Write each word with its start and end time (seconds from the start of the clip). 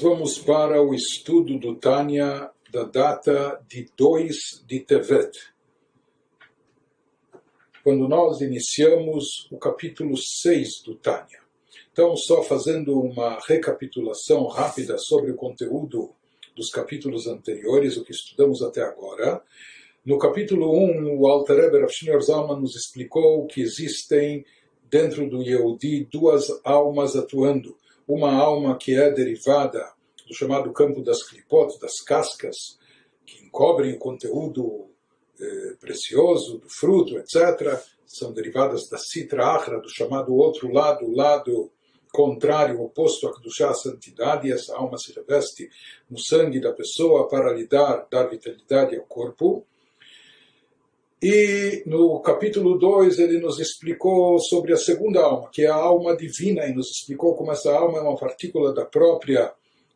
vamos 0.00 0.38
para 0.38 0.82
o 0.82 0.94
estudo 0.94 1.58
do 1.58 1.74
Tânia 1.74 2.50
da 2.72 2.84
data 2.84 3.60
de 3.68 3.86
2 3.96 4.64
de 4.66 4.80
Tevet, 4.80 5.30
quando 7.84 8.08
nós 8.08 8.40
iniciamos 8.40 9.46
o 9.50 9.58
capítulo 9.58 10.16
6 10.16 10.82
do 10.84 10.94
Tânia. 10.94 11.40
Então, 11.92 12.16
só 12.16 12.42
fazendo 12.42 12.98
uma 12.98 13.38
recapitulação 13.46 14.46
rápida 14.46 14.96
sobre 14.96 15.32
o 15.32 15.36
conteúdo 15.36 16.14
dos 16.56 16.70
capítulos 16.70 17.26
anteriores, 17.26 17.96
o 17.96 18.04
que 18.04 18.12
estudamos 18.12 18.62
até 18.62 18.82
agora. 18.82 19.42
No 20.04 20.18
capítulo 20.18 20.72
1, 20.78 21.18
o 21.18 21.28
Alter 21.28 21.56
Rebbe 21.56 21.80
Rav 21.80 22.22
Zalman 22.22 22.60
nos 22.60 22.74
explicou 22.74 23.46
que 23.46 23.60
existem 23.60 24.46
dentro 24.90 25.28
do 25.28 25.42
Yehudi 25.42 26.08
duas 26.10 26.48
almas 26.64 27.16
atuando 27.16 27.76
uma 28.08 28.32
alma 28.32 28.76
que 28.76 28.94
é 28.94 29.10
derivada 29.10 29.99
do 30.30 30.34
chamado 30.34 30.72
campo 30.72 31.02
das 31.02 31.24
clipot, 31.24 31.76
das 31.80 32.00
cascas, 32.00 32.78
que 33.26 33.44
encobrem 33.44 33.94
o 33.94 33.98
conteúdo 33.98 34.88
eh, 35.40 35.74
precioso 35.80 36.58
do 36.58 36.68
fruto, 36.68 37.18
etc., 37.18 37.76
são 38.06 38.32
derivadas 38.32 38.88
da 38.88 38.96
citra 38.96 39.44
achra, 39.44 39.80
do 39.80 39.88
chamado 39.88 40.32
outro 40.32 40.72
lado, 40.72 41.04
o 41.04 41.14
lado 41.14 41.70
contrário, 42.12 42.80
oposto 42.80 43.26
à 43.26 43.34
Kedushá, 43.34 43.70
a 43.70 43.74
santidade, 43.74 44.48
e 44.48 44.52
essa 44.52 44.76
alma 44.76 44.98
se 44.98 45.12
reveste 45.12 45.68
no 46.08 46.18
sangue 46.18 46.60
da 46.60 46.72
pessoa 46.72 47.28
para 47.28 47.52
lhe 47.52 47.66
dar, 47.66 48.06
dar 48.08 48.28
vitalidade 48.28 48.96
ao 48.96 49.02
corpo. 49.02 49.66
E 51.22 51.82
no 51.86 52.20
capítulo 52.20 52.78
2 52.78 53.18
ele 53.18 53.38
nos 53.38 53.58
explicou 53.58 54.38
sobre 54.38 54.72
a 54.72 54.76
segunda 54.76 55.20
alma, 55.20 55.50
que 55.50 55.62
é 55.62 55.68
a 55.68 55.74
alma 55.74 56.16
divina, 56.16 56.66
e 56.66 56.72
nos 56.72 56.88
explicou 56.90 57.34
como 57.34 57.52
essa 57.52 57.72
alma 57.72 57.98
é 57.98 58.02
uma 58.02 58.16
partícula 58.16 58.72
da 58.72 58.84
própria 58.84 59.52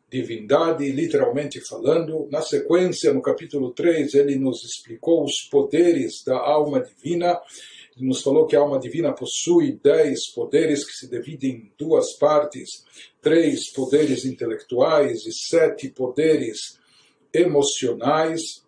divindade, 0.09 0.89
literalmente 0.91 1.59
falando. 1.61 2.27
Na 2.31 2.41
sequência, 2.41 3.13
no 3.13 3.21
capítulo 3.21 3.71
3, 3.71 4.13
ele 4.13 4.35
nos 4.35 4.63
explicou 4.63 5.23
os 5.23 5.41
poderes 5.49 6.23
da 6.23 6.37
alma 6.37 6.81
divina. 6.81 7.39
Ele 7.95 8.07
nos 8.07 8.21
falou 8.21 8.45
que 8.45 8.55
a 8.55 8.59
alma 8.59 8.79
divina 8.79 9.13
possui 9.13 9.79
dez 9.81 10.27
poderes 10.27 10.85
que 10.85 10.93
se 10.93 11.09
dividem 11.09 11.51
em 11.51 11.71
duas 11.77 12.13
partes: 12.13 12.85
três 13.21 13.71
poderes 13.71 14.25
intelectuais 14.25 15.25
e 15.25 15.31
sete 15.31 15.89
poderes 15.89 16.79
emocionais 17.33 18.63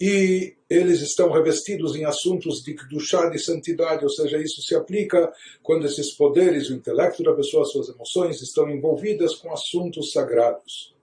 e 0.00 0.57
eles 0.68 1.00
estão 1.00 1.30
revestidos 1.30 1.96
em 1.96 2.04
assuntos 2.04 2.62
de 2.62 2.76
chá 3.00 3.28
de 3.28 3.38
santidade, 3.38 4.04
ou 4.04 4.10
seja, 4.10 4.38
isso 4.38 4.60
se 4.60 4.74
aplica 4.74 5.32
quando 5.62 5.86
esses 5.86 6.12
poderes, 6.14 6.68
o 6.68 6.74
intelecto 6.74 7.22
da 7.22 7.34
pessoa, 7.34 7.64
suas 7.64 7.88
emoções, 7.88 8.42
estão 8.42 8.68
envolvidas 8.68 9.34
com 9.36 9.52
assuntos 9.52 10.12
sagrados. 10.12 10.97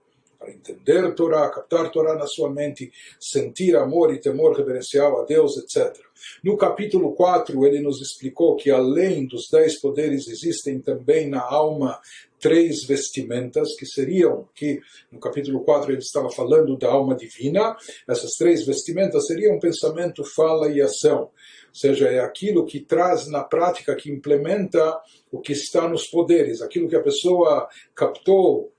Para 0.46 0.54
entender 0.54 1.12
Torá, 1.16 1.50
captar 1.50 1.90
Torá 1.90 2.14
na 2.14 2.28
sua 2.28 2.48
mente, 2.48 2.92
sentir 3.18 3.74
amor 3.74 4.14
e 4.14 4.20
temor 4.20 4.56
reverencial 4.56 5.20
a 5.20 5.24
Deus, 5.24 5.56
etc. 5.56 6.00
No 6.44 6.56
capítulo 6.56 7.14
4, 7.16 7.66
ele 7.66 7.80
nos 7.80 8.00
explicou 8.00 8.54
que 8.54 8.70
além 8.70 9.26
dos 9.26 9.48
dez 9.50 9.80
poderes 9.80 10.28
existem 10.28 10.78
também 10.80 11.28
na 11.28 11.40
alma 11.40 12.00
três 12.38 12.84
vestimentas, 12.84 13.74
que 13.76 13.84
seriam, 13.84 14.48
que 14.54 14.78
no 15.10 15.18
capítulo 15.18 15.64
4 15.64 15.90
ele 15.90 15.98
estava 15.98 16.30
falando 16.30 16.78
da 16.78 16.88
alma 16.88 17.16
divina, 17.16 17.76
essas 18.08 18.32
três 18.38 18.64
vestimentas 18.64 19.26
seriam 19.26 19.58
pensamento, 19.58 20.22
fala 20.24 20.70
e 20.70 20.80
ação. 20.80 21.22
Ou 21.22 21.30
seja, 21.74 22.06
é 22.06 22.20
aquilo 22.20 22.64
que 22.64 22.78
traz 22.78 23.26
na 23.26 23.42
prática, 23.42 23.96
que 23.96 24.12
implementa 24.12 24.96
o 25.32 25.40
que 25.40 25.52
está 25.52 25.88
nos 25.88 26.06
poderes, 26.06 26.62
aquilo 26.62 26.88
que 26.88 26.94
a 26.94 27.02
pessoa 27.02 27.68
captou 27.96 28.72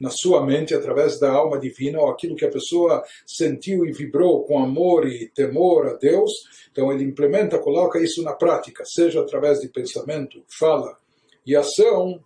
na 0.00 0.10
sua 0.10 0.44
mente 0.44 0.74
através 0.74 1.20
da 1.20 1.30
alma 1.30 1.58
divina, 1.58 2.00
ou 2.00 2.08
aquilo 2.08 2.34
que 2.34 2.44
a 2.44 2.50
pessoa 2.50 3.04
sentiu 3.26 3.84
e 3.84 3.92
vibrou 3.92 4.44
com 4.44 4.58
amor 4.58 5.06
e 5.06 5.28
temor 5.28 5.88
a 5.88 5.94
Deus. 5.94 6.30
Então 6.72 6.90
ele 6.90 7.04
implementa, 7.04 7.58
coloca 7.58 8.00
isso 8.00 8.22
na 8.22 8.32
prática, 8.32 8.82
seja 8.86 9.20
através 9.20 9.60
de 9.60 9.68
pensamento, 9.68 10.42
fala 10.48 10.98
e 11.46 11.54
ação, 11.54 12.22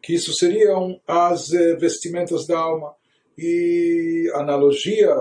que 0.00 0.14
isso 0.14 0.32
seriam 0.32 1.00
as 1.06 1.52
eh, 1.52 1.76
vestimentas 1.76 2.46
da 2.46 2.58
alma. 2.58 2.94
E 3.36 4.30
analogia, 4.34 5.14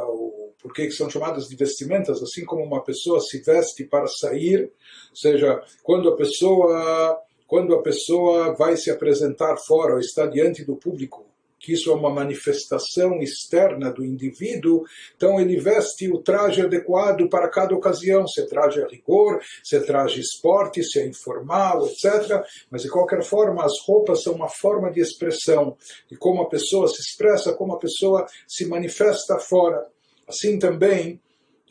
por 0.59 0.73
que 0.73 0.89
são 0.91 1.09
chamadas 1.09 1.47
de 1.47 1.55
vestimentas, 1.55 2.21
assim 2.21 2.43
como 2.43 2.63
uma 2.63 2.83
pessoa 2.83 3.19
se 3.21 3.41
veste 3.41 3.85
para 3.85 4.07
sair, 4.07 4.71
ou 5.09 5.15
seja, 5.15 5.61
quando 5.83 6.09
a 6.09 6.15
pessoa 6.15 7.21
quando 7.47 7.73
a 7.73 7.81
pessoa 7.81 8.53
vai 8.55 8.75
se 8.75 8.91
apresentar 8.91 9.55
fora 9.57 9.93
ou 9.93 9.99
está 9.99 10.27
diante 10.27 10.65
do 10.65 10.75
público, 10.75 11.25
que 11.59 11.73
isso 11.73 11.89
é 11.89 11.95
uma 11.95 12.09
manifestação 12.09 13.19
externa 13.19 13.91
do 13.91 14.05
indivíduo, 14.05 14.83
então 15.15 15.39
ele 15.39 15.59
veste 15.59 16.09
o 16.11 16.19
traje 16.19 16.61
adequado 16.61 17.27
para 17.29 17.49
cada 17.49 17.75
ocasião, 17.75 18.27
se 18.27 18.41
é 18.41 18.45
traje 18.45 18.81
a 18.81 18.87
rigor, 18.87 19.41
se 19.63 19.75
é 19.75 19.79
traje 19.79 20.21
esporte, 20.21 20.83
se 20.83 20.99
é 20.99 21.07
informal, 21.07 21.87
etc. 21.87 22.43
Mas 22.69 22.83
de 22.83 22.89
qualquer 22.89 23.23
forma, 23.23 23.63
as 23.63 23.73
roupas 23.85 24.21
são 24.21 24.33
uma 24.33 24.49
forma 24.49 24.91
de 24.91 25.01
expressão 25.01 25.75
de 26.09 26.15
como 26.17 26.41
a 26.41 26.49
pessoa 26.49 26.87
se 26.87 27.01
expressa, 27.01 27.53
como 27.53 27.73
a 27.73 27.79
pessoa 27.79 28.25
se 28.47 28.65
manifesta 28.65 29.39
fora. 29.39 29.87
Assim 30.27 30.59
também, 30.59 31.19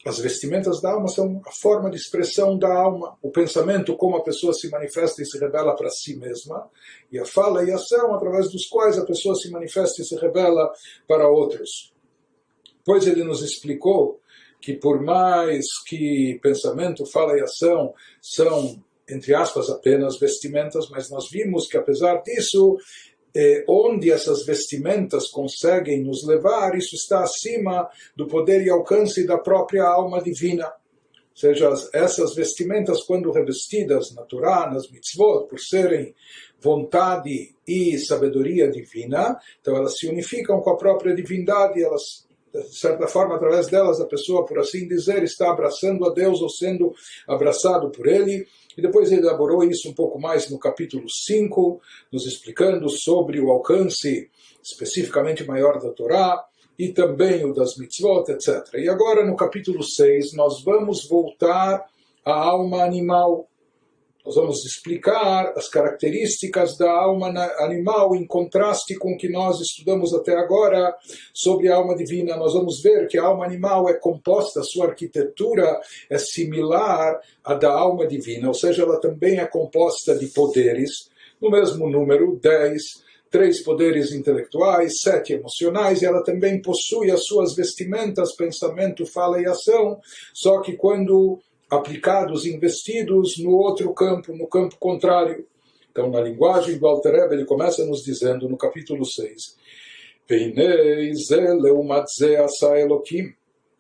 as 0.07 0.19
vestimentas 0.21 0.81
da 0.81 0.93
alma 0.93 1.09
são 1.09 1.43
a 1.45 1.51
forma 1.51 1.91
de 1.91 1.97
expressão 1.97 2.57
da 2.57 2.73
alma, 2.73 3.19
o 3.21 3.29
pensamento, 3.29 3.97
como 3.97 4.17
a 4.17 4.23
pessoa 4.23 4.55
se 4.55 4.71
manifesta 4.71 5.21
e 5.21 5.27
se 5.27 5.37
revela 5.37 5.75
para 5.75 5.91
si 5.91 6.17
mesma, 6.17 6.71
e 7.11 7.19
a 7.19 7.25
fala 7.25 7.65
e 7.65 7.73
a 7.73 7.75
ação 7.75 8.15
através 8.15 8.49
dos 8.53 8.67
quais 8.67 8.97
a 8.97 9.05
pessoa 9.05 9.35
se 9.35 9.51
manifesta 9.51 10.01
e 10.01 10.05
se 10.05 10.15
revela 10.15 10.73
para 11.09 11.29
outros. 11.29 11.93
Pois 12.85 13.05
ele 13.05 13.25
nos 13.25 13.43
explicou 13.43 14.21
que, 14.61 14.75
por 14.75 15.03
mais 15.03 15.67
que 15.85 16.39
pensamento, 16.41 17.05
fala 17.05 17.37
e 17.37 17.43
ação 17.43 17.93
são, 18.23 18.81
entre 19.11 19.35
aspas, 19.35 19.69
apenas 19.69 20.21
vestimentas, 20.21 20.89
mas 20.89 21.11
nós 21.11 21.29
vimos 21.29 21.67
que, 21.67 21.77
apesar 21.77 22.23
disso, 22.23 22.77
onde 23.69 24.11
essas 24.11 24.45
vestimentas 24.47 25.29
conseguem 25.29 26.03
nos 26.03 26.27
levar, 26.27 26.77
isso 26.77 26.95
está 26.95 27.23
acima 27.23 27.89
do 28.17 28.27
poder 28.27 28.65
e 28.65 28.71
alcance 28.71 29.27
da 29.27 29.39
própria 29.39 29.85
alma 29.85 30.23
divina. 30.23 30.67
Ou 30.67 31.41
seja, 31.41 31.71
essas 31.93 32.35
vestimentas, 32.35 33.03
quando 33.03 33.31
revestidas 33.31 34.15
na 34.15 34.23
Torá, 34.23 34.71
nas 34.73 34.91
mitzvot, 34.91 35.47
por 35.49 35.61
serem 35.61 36.15
vontade 36.59 37.55
e 37.69 37.99
sabedoria 37.99 38.71
divina, 38.71 39.39
então 39.61 39.77
elas 39.77 39.99
se 39.99 40.09
unificam 40.09 40.61
com 40.63 40.71
a 40.71 40.77
própria 40.79 41.15
divindade, 41.15 41.85
elas 41.85 42.26
de 42.63 42.79
certa 42.79 43.07
forma, 43.07 43.37
através 43.37 43.67
delas, 43.69 44.01
a 44.01 44.07
pessoa, 44.07 44.45
por 44.45 44.59
assim 44.59 44.87
dizer, 44.87 45.23
está 45.23 45.51
abraçando 45.51 46.05
a 46.05 46.13
Deus 46.13 46.41
ou 46.41 46.49
sendo 46.49 46.95
abraçado 47.27 47.91
por 47.91 48.07
Ele, 48.07 48.47
e 48.77 48.83
depois 48.83 49.11
ele 49.11 49.23
elaborou 49.23 49.65
isso 49.65 49.89
um 49.89 49.95
pouco 49.95 50.19
mais 50.21 50.51
no 50.51 50.59
capítulo 50.59 51.09
5, 51.09 51.81
nos 52.13 52.27
explicando 52.27 52.89
sobre 52.91 53.41
o 53.41 53.51
alcance 53.51 54.31
especificamente 54.63 55.45
maior 55.45 55.81
da 55.81 55.91
Torá 55.91 56.45
e 56.79 56.93
também 56.93 57.45
o 57.45 57.55
das 57.55 57.77
mitzvot, 57.77 58.31
etc. 58.31 58.75
E 58.75 58.89
agora, 58.89 59.25
no 59.25 59.35
capítulo 59.35 59.83
6, 59.83 60.35
nós 60.35 60.63
vamos 60.63 61.09
voltar 61.09 61.87
à 62.25 62.33
alma 62.33 62.83
animal 62.83 63.49
nós 64.27 64.35
vamos 64.35 64.65
explicar 64.65 65.53
as 65.57 65.69
características 65.69 66.77
da 66.77 66.91
alma 66.91 67.29
animal 67.61 68.17
em 68.17 68.27
contraste 68.27 68.97
com 68.97 69.13
o 69.13 69.17
que 69.17 69.29
nós 69.29 69.61
estudamos 69.61 70.13
até 70.13 70.35
agora 70.35 70.93
sobre 71.33 71.69
a 71.69 71.77
alma 71.77 71.95
divina. 71.95 72.37
Nós 72.37 72.53
vamos 72.53 72.83
ver 72.83 73.07
que 73.07 73.17
a 73.17 73.23
alma 73.23 73.45
animal 73.45 73.89
é 73.89 73.95
composta, 73.95 74.65
sua 74.65 74.87
arquitetura 74.87 75.81
é 76.11 76.19
similar 76.19 77.21
à 77.45 77.55
da 77.55 77.71
alma 77.71 78.05
divina, 78.05 78.49
ou 78.49 78.55
seja, 78.55 78.83
ela 78.83 79.01
também 79.01 79.39
é 79.39 79.47
composta 79.47 80.19
de 80.19 80.27
poderes, 80.27 81.09
no 81.41 81.49
mesmo 81.49 81.89
número, 81.89 82.37
10, 82.43 82.83
três 83.31 83.63
poderes 83.63 84.13
intelectuais, 84.13 85.03
sete 85.03 85.35
emocionais, 85.35 86.03
e 86.03 86.07
ela 86.07 86.25
também 86.25 86.61
possui 86.61 87.13
as 87.13 87.25
suas 87.25 87.55
vestimentas, 87.55 88.35
pensamento, 88.35 89.07
fala 89.07 89.41
e 89.41 89.47
ação, 89.47 90.01
só 90.35 90.61
que 90.61 90.73
quando 90.73 91.39
aplicados, 91.70 92.46
investidos 92.46 93.38
no 93.38 93.52
outro 93.52 93.94
campo, 93.94 94.34
no 94.34 94.48
campo 94.48 94.76
contrário. 94.78 95.46
Então, 95.90 96.10
na 96.10 96.22
linguagem 96.22 96.78
do 96.78 96.88
Alter 96.88 97.14
Rebbe, 97.14 97.36
ele 97.36 97.46
começa 97.46 97.86
nos 97.86 98.04
dizendo, 98.04 98.50
no 98.50 98.58
capítulo 98.58 99.06
6, 99.06 99.58
והנה 100.30 100.74
זה 101.14 101.42
לעומת 101.62 102.04
זה 102.18 102.44
עשה 102.44 102.76
אלוקים, 102.76 103.32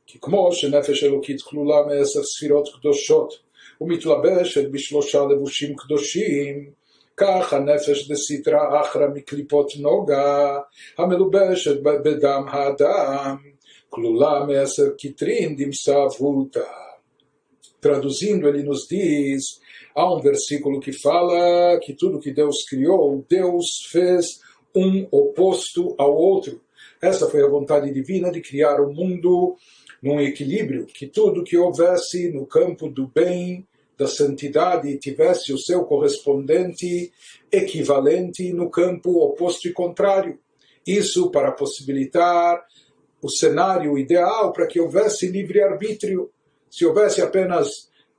כי 0.05 0.17
כמו 0.21 0.53
שנפש 0.53 1.03
אלוקית 1.03 1.41
כלולה 1.41 1.81
מעשר 1.87 2.23
ספירות 2.23 2.69
קדושות 2.79 3.33
ומתלבשת 3.81 4.71
בשלושה 4.71 5.25
לבושים 5.25 5.75
קדושים, 5.75 6.71
כך 7.17 7.53
הנפש 7.53 8.11
דסתרא 8.11 8.81
אחרא 8.81 9.07
מקליפות 9.13 9.71
נוגה, 9.79 10.59
המלובשת 10.97 11.81
בדם 11.83 12.45
האדם, 12.47 13.37
כלולה 13.89 14.45
מעשר 14.47 14.87
כתרים 14.97 15.55
דמסבותא 15.55 16.59
traduzindo, 17.86 18.48
ele 18.48 18.64
nos 18.64 18.88
diz, 18.88 19.60
há 19.94 20.12
um 20.12 20.20
versículo 20.20 20.80
que 20.80 20.92
fala 20.92 21.78
que 21.80 21.92
tudo 21.92 22.18
que 22.18 22.32
Deus 22.32 22.64
criou, 22.68 23.24
Deus 23.28 23.86
fez 23.92 24.40
um 24.74 25.06
oposto 25.12 25.94
ao 25.96 26.12
outro. 26.12 26.60
Essa 27.00 27.30
foi 27.30 27.44
a 27.44 27.48
vontade 27.48 27.92
divina 27.92 28.32
de 28.32 28.40
criar 28.40 28.80
o 28.80 28.92
mundo 28.92 29.56
num 30.02 30.20
equilíbrio, 30.20 30.86
que 30.86 31.06
tudo 31.06 31.44
que 31.44 31.56
houvesse 31.56 32.28
no 32.32 32.44
campo 32.44 32.88
do 32.88 33.06
bem, 33.06 33.64
da 33.96 34.08
santidade, 34.08 34.98
tivesse 34.98 35.52
o 35.52 35.58
seu 35.58 35.84
correspondente 35.84 37.12
equivalente 37.52 38.52
no 38.52 38.68
campo 38.68 39.22
oposto 39.22 39.68
e 39.68 39.72
contrário. 39.72 40.38
Isso 40.84 41.30
para 41.30 41.52
possibilitar 41.52 42.62
o 43.22 43.30
cenário 43.30 43.96
ideal 43.96 44.52
para 44.52 44.66
que 44.66 44.80
houvesse 44.80 45.28
livre-arbítrio. 45.28 46.30
Se 46.70 46.84
houvesse 46.84 47.22
apenas 47.22 47.68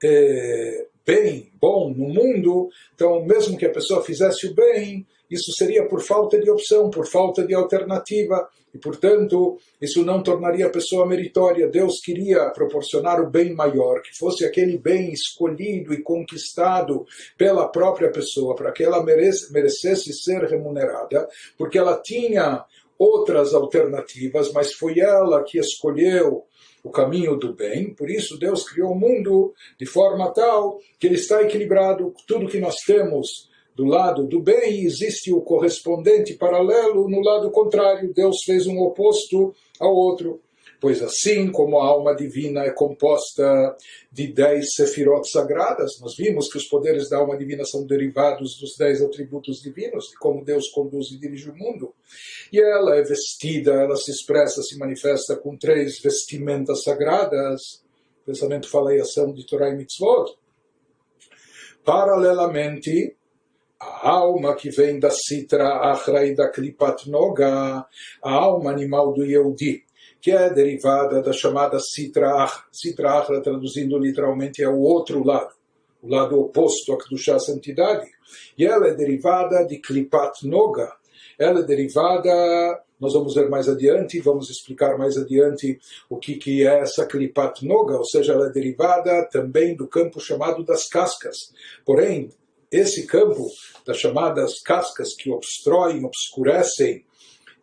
é, 0.03 0.85
bem, 1.05 1.51
bom 1.59 1.93
no 1.95 2.09
mundo, 2.09 2.69
então 2.93 3.25
mesmo 3.25 3.57
que 3.57 3.65
a 3.65 3.71
pessoa 3.71 4.03
fizesse 4.03 4.47
o 4.47 4.53
bem, 4.53 5.05
isso 5.29 5.51
seria 5.53 5.85
por 5.87 6.01
falta 6.01 6.39
de 6.39 6.49
opção, 6.49 6.89
por 6.89 7.05
falta 7.05 7.45
de 7.45 7.53
alternativa, 7.53 8.47
e 8.73 8.77
portanto 8.77 9.57
isso 9.81 10.03
não 10.03 10.23
tornaria 10.23 10.67
a 10.67 10.69
pessoa 10.69 11.05
meritória. 11.05 11.67
Deus 11.67 11.99
queria 12.03 12.49
proporcionar 12.51 13.21
o 13.21 13.29
bem 13.29 13.53
maior, 13.53 14.01
que 14.01 14.17
fosse 14.17 14.45
aquele 14.45 14.77
bem 14.77 15.11
escolhido 15.11 15.93
e 15.93 16.01
conquistado 16.01 17.05
pela 17.37 17.67
própria 17.67 18.09
pessoa, 18.09 18.55
para 18.55 18.71
que 18.71 18.83
ela 18.83 19.03
merecesse 19.03 20.13
ser 20.13 20.43
remunerada, 20.43 21.27
porque 21.57 21.77
ela 21.77 21.99
tinha 22.01 22.63
outras 22.97 23.53
alternativas, 23.53 24.51
mas 24.51 24.73
foi 24.73 24.99
ela 24.99 25.43
que 25.43 25.59
escolheu 25.59 26.45
o 26.87 26.91
caminho 26.91 27.35
do 27.35 27.53
bem, 27.53 27.93
por 27.93 28.09
isso 28.09 28.39
Deus 28.39 28.67
criou 28.67 28.91
o 28.91 28.99
mundo 28.99 29.53
de 29.79 29.85
forma 29.85 30.31
tal 30.33 30.79
que 30.99 31.07
ele 31.07 31.15
está 31.15 31.41
equilibrado, 31.41 32.13
tudo 32.27 32.47
que 32.47 32.59
nós 32.59 32.75
temos 32.85 33.49
do 33.75 33.85
lado 33.85 34.25
do 34.25 34.41
bem, 34.41 34.83
existe 34.85 35.31
o 35.31 35.41
correspondente 35.41 36.33
paralelo 36.33 37.07
no 37.07 37.21
lado 37.21 37.51
contrário. 37.51 38.11
Deus 38.11 38.37
fez 38.43 38.65
um 38.65 38.79
oposto 38.79 39.53
ao 39.79 39.93
outro. 39.93 40.41
Pois 40.79 41.01
assim 41.01 41.51
como 41.51 41.79
a 41.79 41.87
alma 41.87 42.15
divina 42.15 42.61
é 42.61 42.71
composta 42.71 43.75
de 44.11 44.31
dez 44.31 44.73
sefirot 44.75 45.27
sagradas, 45.27 45.99
nós 45.99 46.15
vimos 46.15 46.51
que 46.51 46.57
os 46.57 46.67
poderes 46.67 47.09
da 47.09 47.17
alma 47.17 47.35
divina 47.35 47.65
são 47.65 47.85
derivados 47.85 48.59
dos 48.59 48.75
dez 48.77 49.01
atributos 49.01 49.59
divinos, 49.59 50.05
de 50.09 50.17
como 50.17 50.45
Deus 50.45 50.69
conduz 50.69 51.07
e 51.11 51.17
dirige 51.17 51.49
o 51.49 51.55
mundo. 51.55 51.95
E 52.53 52.59
ela 52.59 52.95
é 52.95 53.01
vestida, 53.01 53.73
ela 53.73 53.95
se 53.95 54.11
expressa, 54.11 54.61
se 54.61 54.77
manifesta 54.77 55.35
com 55.35 55.57
três 55.57 55.99
vestimentas 55.99 56.83
sagradas, 56.83 57.83
pensamento, 58.23 58.69
fala 58.69 58.93
e 58.93 59.01
ação 59.01 59.33
de 59.33 59.45
Torah 59.47 59.69
e 59.69 59.75
Mitzvot. 59.75 60.37
Paralelamente, 61.83 63.15
a 63.79 64.09
alma 64.09 64.55
que 64.55 64.69
vem 64.69 64.99
da 64.99 65.09
Sitra 65.09 65.91
Achra 65.91 66.25
e 66.25 66.35
da 66.35 66.49
Klipat 66.49 67.09
Noga, 67.09 67.85
a 68.21 68.31
alma 68.31 68.69
animal 68.69 69.13
do 69.13 69.23
Yehudi, 69.23 69.86
que 70.21 70.31
é 70.31 70.49
derivada 70.49 71.21
da 71.21 71.31
chamada 71.31 71.79
Sitra 71.79 72.43
Achra. 72.43 72.63
Sitra 72.71 73.19
Achra, 73.19 73.41
traduzindo 73.41 73.97
literalmente, 73.97 74.63
é 74.63 74.69
o 74.69 74.79
outro 74.79 75.23
lado, 75.23 75.53
o 76.01 76.09
lado 76.09 76.39
oposto 76.39 76.93
à 76.93 76.97
Kedushá, 76.97 77.39
Santidade. 77.39 78.09
E 78.57 78.65
ela 78.65 78.87
é 78.87 78.93
derivada 78.93 79.63
de 79.65 79.79
Klipat 79.79 80.45
Noga. 80.47 80.91
Ela 81.39 81.59
é 81.59 81.63
derivada, 81.63 82.83
nós 82.99 83.13
vamos 83.13 83.35
ver 83.35 83.49
mais 83.49 83.69
adiante, 83.69 84.19
vamos 84.19 84.49
explicar 84.49 84.97
mais 84.97 85.17
adiante 85.17 85.79
o 86.09 86.17
que, 86.17 86.35
que 86.35 86.65
é 86.65 86.79
essa 86.79 87.05
Klipat 87.05 87.65
Noga, 87.65 87.97
ou 87.97 88.05
seja, 88.05 88.33
ela 88.33 88.47
é 88.47 88.51
derivada 88.51 89.27
também 89.31 89.75
do 89.75 89.87
campo 89.87 90.19
chamado 90.19 90.63
das 90.63 90.87
cascas. 90.87 91.53
Porém, 91.85 92.29
esse 92.71 93.05
campo 93.05 93.47
das 93.85 93.97
chamadas 93.97 94.59
cascas 94.61 95.13
que 95.13 95.31
obstroem, 95.31 96.03
obscurecem, 96.03 97.05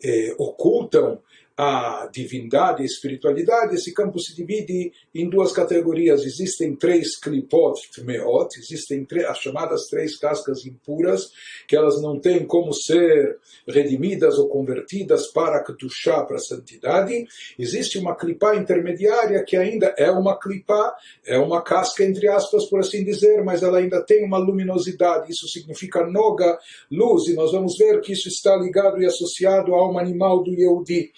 eh, 0.03 0.35
ocultam 0.39 1.21
a 1.57 2.09
divindade 2.13 2.83
e 2.83 2.87
espiritualidade, 2.87 3.77
esse 3.77 3.95
campo 3.95 4.19
se 4.19 4.35
divide 4.35 4.93
em 5.15 5.29
duas 5.31 5.53
categorias. 5.53 6.25
Existem 6.25 6.75
três 6.75 7.17
klipot 7.17 7.81
tmeot, 7.95 8.59
existem 8.59 9.07
as 9.29 9.39
chamadas 9.39 9.87
três 9.87 10.19
cascas 10.19 10.67
impuras, 10.67 11.31
que 11.69 11.77
elas 11.77 12.03
não 12.03 12.19
têm 12.19 12.45
como 12.45 12.73
ser 12.73 13.39
redimidas 13.69 14.37
ou 14.37 14.49
convertidas 14.49 15.29
para 15.29 15.63
Kedushá, 15.63 16.25
para 16.25 16.37
a 16.37 16.41
santidade. 16.41 17.25
Existe 17.57 17.99
uma 17.99 18.17
clipá 18.17 18.57
intermediária 18.57 19.45
que 19.45 19.57
ainda 19.57 19.95
é 19.97 20.11
uma 20.11 20.37
clipá, 20.37 20.97
é 21.25 21.39
uma 21.39 21.63
casca, 21.63 22.03
entre 22.03 22.27
aspas, 22.29 22.69
por 22.69 22.81
assim 22.81 23.05
dizer, 23.05 23.45
mas 23.45 23.63
ela 23.63 23.79
ainda 23.79 24.03
tem 24.03 24.25
uma 24.25 24.39
luminosidade. 24.39 25.31
Isso 25.31 25.47
significa 25.47 26.05
noga, 26.05 26.59
luz, 26.91 27.29
e 27.29 27.35
nós 27.35 27.53
vamos 27.53 27.77
ver 27.79 28.01
que 28.01 28.13
isso 28.13 28.29
está 28.29 28.57
ligado 28.57 29.01
e 29.01 29.07
associado 29.07 29.73
a 29.73 29.79
alma 29.79 30.01
animal 30.01 30.43
do 30.43 30.53
Yehudi 30.53 31.13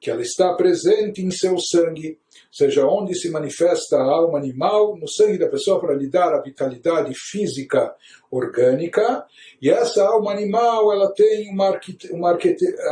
que 0.00 0.10
ela 0.10 0.22
está 0.22 0.54
presente 0.54 1.20
em 1.20 1.30
seu 1.30 1.58
sangue, 1.58 2.18
seja 2.50 2.86
onde 2.86 3.14
se 3.14 3.30
manifesta 3.30 3.96
a 3.96 4.02
alma 4.02 4.38
animal, 4.38 4.96
no 4.96 5.06
sangue 5.06 5.38
da 5.38 5.48
pessoa 5.48 5.78
para 5.78 5.94
lhe 5.94 6.08
dar 6.08 6.32
a 6.32 6.40
vitalidade 6.40 7.12
física 7.14 7.94
orgânica, 8.30 9.26
e 9.60 9.68
essa 9.68 10.02
alma 10.04 10.32
animal 10.32 10.90
ela 10.90 11.12
tem 11.12 11.50
uma, 11.50 11.78
uma 12.12 12.38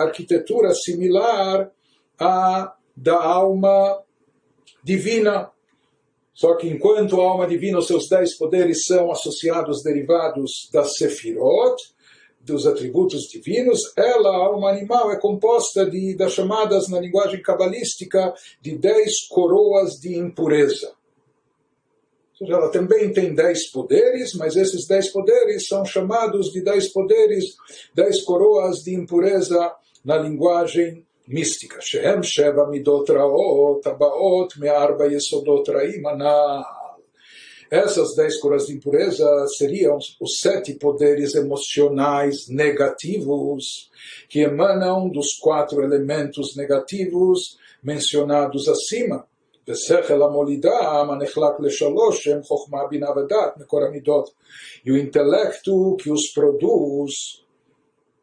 arquitetura 0.01 0.75
similar 0.75 1.71
à 2.21 2.75
da 2.95 3.17
alma 3.23 4.03
divina. 4.83 5.51
Só 6.35 6.57
que 6.57 6.69
enquanto 6.69 7.21
a 7.21 7.25
alma 7.25 7.47
divina, 7.47 7.79
os 7.79 7.87
seus 7.87 8.09
dez 8.09 8.37
poderes 8.37 8.85
são 8.85 9.11
associados, 9.11 9.83
derivados 9.83 10.69
da 10.73 10.85
Sefirot, 10.85 11.77
dos 12.53 12.67
atributos 12.67 13.29
divinos, 13.29 13.93
ela, 13.97 14.31
a 14.31 14.47
alma 14.47 14.71
animal, 14.71 15.13
é 15.13 15.21
composta 15.21 15.89
de, 15.89 16.17
das 16.17 16.33
chamadas, 16.33 16.89
na 16.89 17.01
linguagem 17.01 17.43
cabalística, 17.43 18.35
de 18.61 18.77
dez 18.77 19.27
coroas 19.29 19.95
de 20.01 20.17
impureza. 20.17 20.89
Ou 22.33 22.47
seja, 22.47 22.55
ela 22.55 22.71
também 22.71 23.13
tem 23.13 23.35
dez 23.35 23.71
poderes, 23.71 24.35
mas 24.35 24.57
esses 24.57 24.87
dez 24.87 25.11
poderes 25.11 25.67
são 25.67 25.85
chamados 25.85 26.51
de 26.53 26.63
dez 26.63 26.93
poderes, 26.93 27.45
dez 27.95 28.23
coroas 28.23 28.79
de 28.79 28.95
impureza 28.95 29.73
na 30.05 30.17
linguagem 30.17 31.05
mística. 31.27 31.81
Shehem 31.81 32.23
Sheva 32.23 32.67
Midot 32.69 33.11
Raot, 33.13 33.83
Me'arba 34.59 35.07
Yesodot 35.07 35.71
essas 37.71 38.15
dez 38.15 38.39
coroas 38.41 38.67
de 38.67 38.75
impureza 38.75 39.27
seriam 39.59 39.99
os 40.21 40.39
sete 40.41 40.75
poderes 40.75 41.35
emocionais 41.35 42.49
negativos 42.49 43.91
que 44.29 44.41
emanam 44.41 45.09
dos 45.09 45.35
quatro 45.35 45.83
elementos 45.83 46.57
negativos 46.57 47.59
mencionados 47.83 48.69
acima. 48.69 49.27
E 54.85 54.91
o 54.91 54.97
intelecto 54.97 55.97
que 55.97 56.11
os 56.11 56.29
produz, 56.29 57.13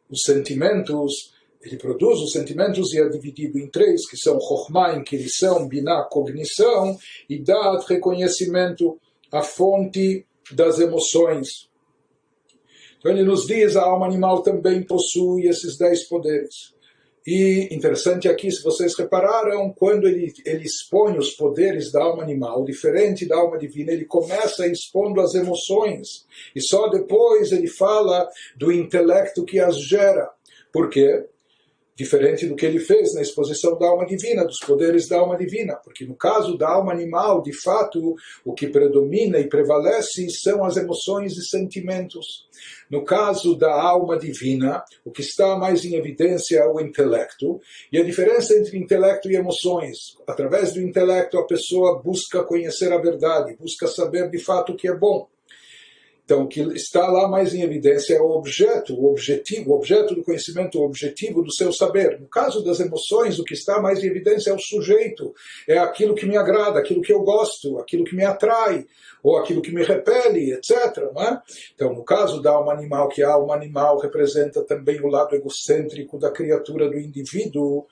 os 0.09 0.23
sentimentos, 0.23 1.35
ele 1.61 1.77
produz 1.77 2.19
os 2.19 2.31
sentimentos 2.31 2.93
e 2.93 2.99
é 2.99 3.07
dividido 3.07 3.59
em 3.59 3.69
três, 3.69 4.09
que 4.09 4.17
são 4.17 4.39
Chokhmah, 4.41 4.95
inquirição, 4.95 5.67
Binah, 5.67 6.07
cognição, 6.09 6.97
e 7.29 7.37
Dat, 7.37 7.85
reconhecimento 7.87 8.99
a 9.31 9.41
fonte 9.41 10.25
das 10.51 10.79
emoções. 10.79 11.69
Então 12.97 13.11
ele 13.11 13.23
nos 13.23 13.45
diz, 13.45 13.75
a 13.75 13.83
alma 13.83 14.05
animal 14.05 14.41
também 14.41 14.83
possui 14.83 15.47
esses 15.47 15.77
dez 15.77 16.03
poderes. 16.03 16.75
E 17.27 17.67
interessante 17.71 18.29
aqui, 18.29 18.51
se 18.51 18.61
vocês 18.61 18.95
repararam, 18.95 19.73
quando 19.73 20.07
ele, 20.07 20.31
ele 20.45 20.63
expõe 20.63 21.17
os 21.17 21.31
poderes 21.31 21.91
da 21.91 22.03
alma 22.03 22.21
animal, 22.21 22.63
diferente 22.63 23.27
da 23.27 23.35
alma 23.35 23.57
divina, 23.57 23.91
ele 23.91 24.05
começa 24.05 24.67
expondo 24.67 25.19
as 25.19 25.33
emoções. 25.33 26.27
E 26.55 26.61
só 26.61 26.87
depois 26.87 27.51
ele 27.51 27.67
fala 27.67 28.29
do 28.55 28.71
intelecto 28.71 29.43
que 29.43 29.59
as 29.59 29.79
gera. 29.79 30.29
Por 30.71 30.89
quê? 30.89 31.25
Diferente 31.95 32.45
do 32.45 32.55
que 32.55 32.65
ele 32.65 32.79
fez 32.79 33.13
na 33.13 33.21
exposição 33.21 33.77
da 33.77 33.87
alma 33.87 34.05
divina, 34.05 34.43
dos 34.43 34.59
poderes 34.59 35.07
da 35.07 35.17
alma 35.17 35.37
divina, 35.37 35.75
porque 35.75 36.05
no 36.05 36.15
caso 36.15 36.57
da 36.57 36.69
alma 36.69 36.91
animal, 36.91 37.41
de 37.41 37.53
fato, 37.53 38.15
o 38.43 38.53
que 38.53 38.67
predomina 38.67 39.39
e 39.39 39.47
prevalece 39.47 40.29
são 40.29 40.65
as 40.65 40.75
emoções 40.75 41.37
e 41.37 41.45
sentimentos. 41.45 42.47
No 42.89 43.03
caso 43.03 43.55
da 43.55 43.71
alma 43.71 44.17
divina, 44.17 44.83
o 45.05 45.11
que 45.11 45.21
está 45.21 45.55
mais 45.55 45.85
em 45.85 45.95
evidência 45.95 46.59
é 46.59 46.67
o 46.67 46.79
intelecto, 46.79 47.59
e 47.91 47.97
a 47.97 48.03
diferença 48.03 48.53
entre 48.57 48.77
intelecto 48.77 49.31
e 49.31 49.35
emoções. 49.35 50.17
Através 50.27 50.73
do 50.73 50.81
intelecto, 50.81 51.37
a 51.37 51.47
pessoa 51.47 52.01
busca 52.01 52.43
conhecer 52.43 52.91
a 52.91 52.97
verdade, 52.97 53.55
busca 53.57 53.87
saber 53.87 54.29
de 54.29 54.39
fato 54.39 54.73
o 54.73 54.75
que 54.75 54.87
é 54.87 54.95
bom. 54.95 55.27
Então, 56.25 56.41
o 56.41 56.47
que 56.47 56.59
está 56.73 57.07
lá 57.07 57.27
mais 57.27 57.53
em 57.53 57.61
evidência 57.61 58.15
é 58.15 58.19
o 58.19 58.31
objeto, 58.31 58.95
o 58.95 59.11
objetivo, 59.11 59.71
o 59.71 59.75
objeto 59.75 60.15
do 60.15 60.23
conhecimento, 60.23 60.79
o 60.79 60.83
objetivo 60.83 61.43
do 61.43 61.53
seu 61.53 61.71
saber. 61.71 62.19
No 62.19 62.27
caso 62.27 62.63
das 62.63 62.79
emoções, 62.79 63.37
o 63.37 63.43
que 63.43 63.53
está 63.53 63.79
mais 63.79 64.03
em 64.03 64.07
evidência 64.07 64.49
é 64.49 64.53
o 64.53 64.59
sujeito, 64.59 65.35
é 65.67 65.77
aquilo 65.77 66.15
que 66.15 66.25
me 66.25 66.35
agrada, 66.35 66.79
aquilo 66.79 67.03
que 67.03 67.13
eu 67.13 67.21
gosto, 67.21 67.77
aquilo 67.77 68.03
que 68.03 68.15
me 68.15 68.25
atrai, 68.25 68.87
ou 69.21 69.37
aquilo 69.37 69.61
que 69.61 69.71
me 69.71 69.83
repele, 69.83 70.51
etc. 70.53 70.71
É? 70.97 71.37
Então, 71.75 71.93
no 71.93 72.03
caso 72.03 72.41
da 72.41 72.51
alma 72.51 72.73
animal, 72.73 73.07
que 73.07 73.21
a 73.21 73.31
alma 73.31 73.53
animal 73.53 73.99
representa 73.99 74.63
também 74.63 74.99
o 75.01 75.07
lado 75.07 75.35
egocêntrico 75.35 76.17
da 76.17 76.31
criatura, 76.31 76.89
do 76.89 76.97
indivíduo, 76.97 77.85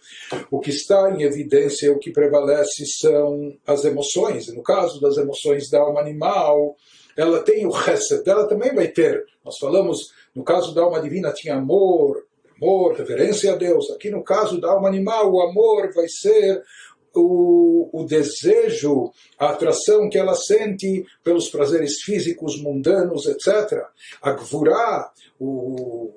o 0.49 0.59
que 0.59 0.71
está 0.71 1.11
em 1.11 1.21
evidência, 1.21 1.91
o 1.91 1.99
que 1.99 2.11
prevalece 2.11 2.83
são 2.99 3.55
as 3.65 3.85
emoções. 3.85 4.47
No 4.47 4.63
caso 4.63 4.99
das 4.99 5.17
emoções 5.17 5.69
da 5.69 5.79
alma 5.79 6.01
animal, 6.01 6.75
ela 7.17 7.41
tem 7.41 7.65
o 7.65 7.71
chesed, 7.71 8.27
ela 8.27 8.47
também 8.47 8.73
vai 8.73 8.87
ter. 8.87 9.25
Nós 9.43 9.57
falamos, 9.57 10.13
no 10.35 10.43
caso 10.43 10.73
da 10.73 10.81
alma 10.81 11.01
divina 11.01 11.31
tinha 11.31 11.55
amor, 11.55 12.25
amor, 12.61 12.95
reverência 12.95 13.53
a 13.53 13.55
Deus. 13.55 13.91
Aqui 13.91 14.09
no 14.09 14.23
caso 14.23 14.59
da 14.59 14.71
alma 14.71 14.87
animal, 14.87 15.31
o 15.31 15.41
amor 15.41 15.93
vai 15.93 16.07
ser 16.07 16.63
o, 17.15 17.89
o 17.93 18.05
desejo, 18.05 19.11
a 19.37 19.49
atração 19.49 20.09
que 20.09 20.17
ela 20.17 20.33
sente 20.33 21.05
pelos 21.23 21.49
prazeres 21.49 22.01
físicos, 22.01 22.61
mundanos, 22.61 23.27
etc. 23.27 23.83
A 24.21 24.31
gvurá, 24.31 25.11
o 25.39 26.11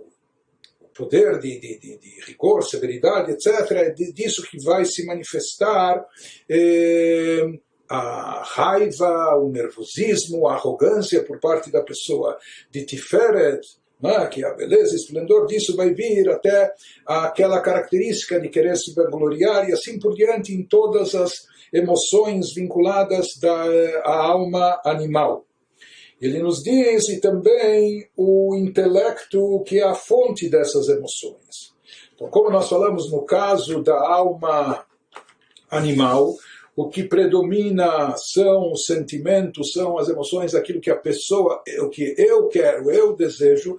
poder 0.96 1.38
de, 1.38 1.60
de, 1.60 1.78
de, 1.78 1.98
de, 1.98 2.20
rigor, 2.26 2.62
severidade, 2.62 3.32
etc., 3.32 3.70
é 3.72 3.90
disso 3.90 4.42
que 4.50 4.62
vai 4.62 4.84
se 4.86 5.04
manifestar 5.04 6.02
eh, 6.48 7.44
a 7.88 8.42
raiva, 8.44 9.36
o 9.36 9.48
nervosismo, 9.50 10.48
a 10.48 10.54
arrogância 10.54 11.22
por 11.22 11.38
parte 11.40 11.70
da 11.70 11.82
pessoa 11.82 12.36
de 12.70 12.84
Tiferet, 12.84 13.60
né, 14.00 14.26
que 14.26 14.44
a 14.44 14.52
beleza 14.54 14.92
e 14.92 14.96
esplendor 14.96 15.46
disso 15.46 15.74
vai 15.76 15.94
vir 15.94 16.28
até 16.28 16.72
aquela 17.06 17.60
característica 17.60 18.40
de 18.40 18.48
querer 18.48 18.76
se 18.76 18.94
vangloriar 18.94 19.68
e 19.68 19.72
assim 19.72 19.98
por 19.98 20.14
diante 20.14 20.52
em 20.52 20.62
todas 20.62 21.14
as 21.14 21.46
emoções 21.72 22.52
vinculadas 22.52 23.36
da 23.40 23.64
a 24.04 24.16
alma 24.26 24.80
animal. 24.84 25.46
Ele 26.20 26.38
nos 26.42 26.62
diz 26.62 27.08
e 27.08 27.20
também 27.20 28.08
o 28.16 28.56
intelecto 28.56 29.62
que 29.66 29.78
é 29.78 29.84
a 29.84 29.94
fonte 29.94 30.48
dessas 30.48 30.88
emoções. 30.88 31.74
Então, 32.14 32.30
como 32.30 32.50
nós 32.50 32.68
falamos 32.68 33.10
no 33.12 33.22
caso 33.24 33.82
da 33.82 33.98
alma 33.98 34.84
animal, 35.70 36.34
o 36.76 36.90
que 36.90 37.04
predomina 37.04 38.14
são 38.18 38.70
os 38.70 38.84
sentimentos, 38.84 39.72
são 39.72 39.96
as 39.96 40.10
emoções, 40.10 40.54
aquilo 40.54 40.80
que 40.80 40.90
a 40.90 40.96
pessoa, 40.96 41.62
o 41.80 41.88
que 41.88 42.14
eu 42.18 42.48
quero, 42.48 42.90
eu 42.90 43.16
desejo, 43.16 43.78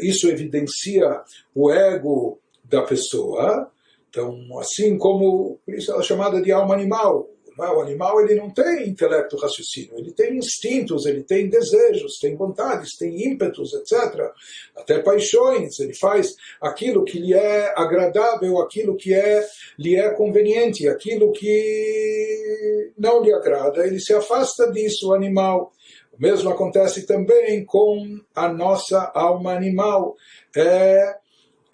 isso 0.00 0.28
evidencia 0.28 1.20
o 1.52 1.72
ego 1.72 2.38
da 2.62 2.82
pessoa. 2.82 3.68
Então, 4.08 4.38
assim 4.60 4.96
como, 4.96 5.58
por 5.66 5.74
isso 5.74 5.90
ela 5.90 6.00
é 6.00 6.04
chamada 6.04 6.40
de 6.40 6.52
alma 6.52 6.72
animal. 6.72 7.28
É? 7.60 7.66
O 7.66 7.80
animal 7.80 8.20
ele 8.20 8.34
não 8.34 8.50
tem 8.50 8.88
intelecto 8.88 9.36
raciocínio, 9.36 9.96
ele 9.96 10.12
tem 10.12 10.36
instintos, 10.36 11.06
ele 11.06 11.22
tem 11.22 11.48
desejos, 11.48 12.18
tem 12.20 12.34
vontades, 12.34 12.96
tem 12.96 13.30
ímpetos, 13.30 13.72
etc. 13.74 14.30
Até 14.76 14.98
paixões, 14.98 15.78
ele 15.78 15.94
faz 15.94 16.34
aquilo 16.60 17.04
que 17.04 17.18
lhe 17.18 17.32
é 17.32 17.72
agradável, 17.76 18.58
aquilo 18.60 18.96
que 18.96 19.14
é, 19.14 19.46
lhe 19.78 19.96
é 19.96 20.10
conveniente, 20.10 20.88
aquilo 20.88 21.30
que 21.30 22.92
não 22.98 23.22
lhe 23.22 23.32
agrada, 23.32 23.86
ele 23.86 24.00
se 24.00 24.12
afasta 24.12 24.70
disso, 24.72 25.10
o 25.10 25.14
animal. 25.14 25.72
O 26.12 26.20
mesmo 26.20 26.50
acontece 26.50 27.06
também 27.06 27.64
com 27.64 28.18
a 28.34 28.48
nossa 28.48 29.10
alma 29.14 29.52
animal. 29.52 30.16
É 30.56 31.23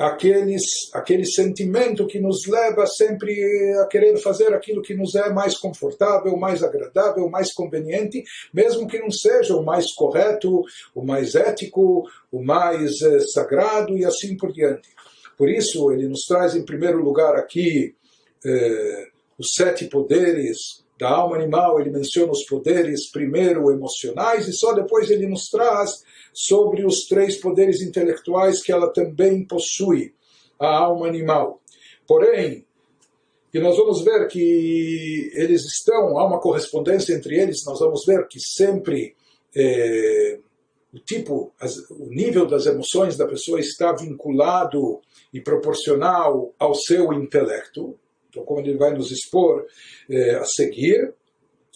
aqueles, 0.01 0.63
aquele 0.95 1.27
sentimento 1.27 2.07
que 2.07 2.19
nos 2.19 2.47
leva 2.47 2.87
sempre 2.87 3.35
a 3.83 3.87
querer 3.87 4.17
fazer 4.17 4.55
aquilo 4.55 4.81
que 4.81 4.95
nos 4.95 5.15
é 5.15 5.31
mais 5.31 5.59
confortável, 5.59 6.35
mais 6.39 6.63
agradável, 6.63 7.29
mais 7.29 7.53
conveniente, 7.53 8.25
mesmo 8.53 8.89
que 8.89 8.99
não 8.99 9.11
seja 9.11 9.55
o 9.55 9.63
mais 9.63 9.93
correto, 9.93 10.63
o 10.95 11.05
mais 11.05 11.35
ético, 11.35 12.09
o 12.33 12.43
mais 12.43 13.03
eh, 13.03 13.21
sagrado 13.35 13.95
e 13.99 14.07
assim 14.07 14.39
por 14.39 14.51
diante. 14.53 14.89
Por 15.37 15.51
isso, 15.51 15.93
ele 15.93 16.09
nos 16.09 16.23
traz 16.27 16.57
em 16.57 16.65
primeiro 16.65 17.03
lugar 17.03 17.37
aqui 17.37 17.95
eh, 18.43 19.09
os 19.39 19.53
sete 19.55 19.85
poderes 19.85 20.83
da 21.01 21.09
alma 21.09 21.37
animal, 21.37 21.81
ele 21.81 21.91
menciona 21.91 22.31
os 22.31 22.45
poderes 22.45 23.11
primeiro 23.11 23.71
emocionais 23.71 24.47
e 24.47 24.53
só 24.53 24.75
depois 24.75 25.11
ele 25.11 25.27
nos 25.27 25.49
traz 25.49 26.05
sobre 26.33 26.85
os 26.85 27.07
três 27.07 27.41
poderes 27.41 27.81
intelectuais 27.81 28.63
que 28.63 28.71
ela 28.71 28.93
também 28.93 29.47
possui, 29.47 30.13
a 30.59 30.77
alma 30.77 31.09
animal. 31.09 31.63
Porém, 32.07 32.67
e 33.53 33.59
nós 33.59 33.79
vamos 33.79 34.05
ver 34.05 34.29
que 34.29 35.33
eles 35.35 35.65
estão, 35.65 36.19
há 36.19 36.27
uma 36.27 36.39
correspondência 36.39 37.15
entre 37.15 37.41
eles, 37.41 37.65
nós 37.65 37.81
vamos 37.81 38.05
ver 38.07 38.29
que 38.29 38.39
sempre 38.39 39.17
é, 39.57 40.39
o 40.93 40.99
tipo, 40.99 41.51
as, 41.59 41.79
o 41.91 42.11
nível 42.11 42.47
das 42.47 42.67
emoções 42.67 43.17
da 43.17 43.27
pessoa 43.27 43.59
está 43.59 43.93
vinculado 43.93 45.01
e 45.33 45.41
proporcional 45.41 46.55
ao 46.59 46.75
seu 46.75 47.13
intelecto, 47.15 47.99
então, 48.31 48.45
como 48.45 48.61
ele 48.61 48.79
vai 48.79 48.95
nos 48.95 49.11
expor 49.11 49.67
é, 50.09 50.37
a 50.37 50.45
seguir. 50.45 51.13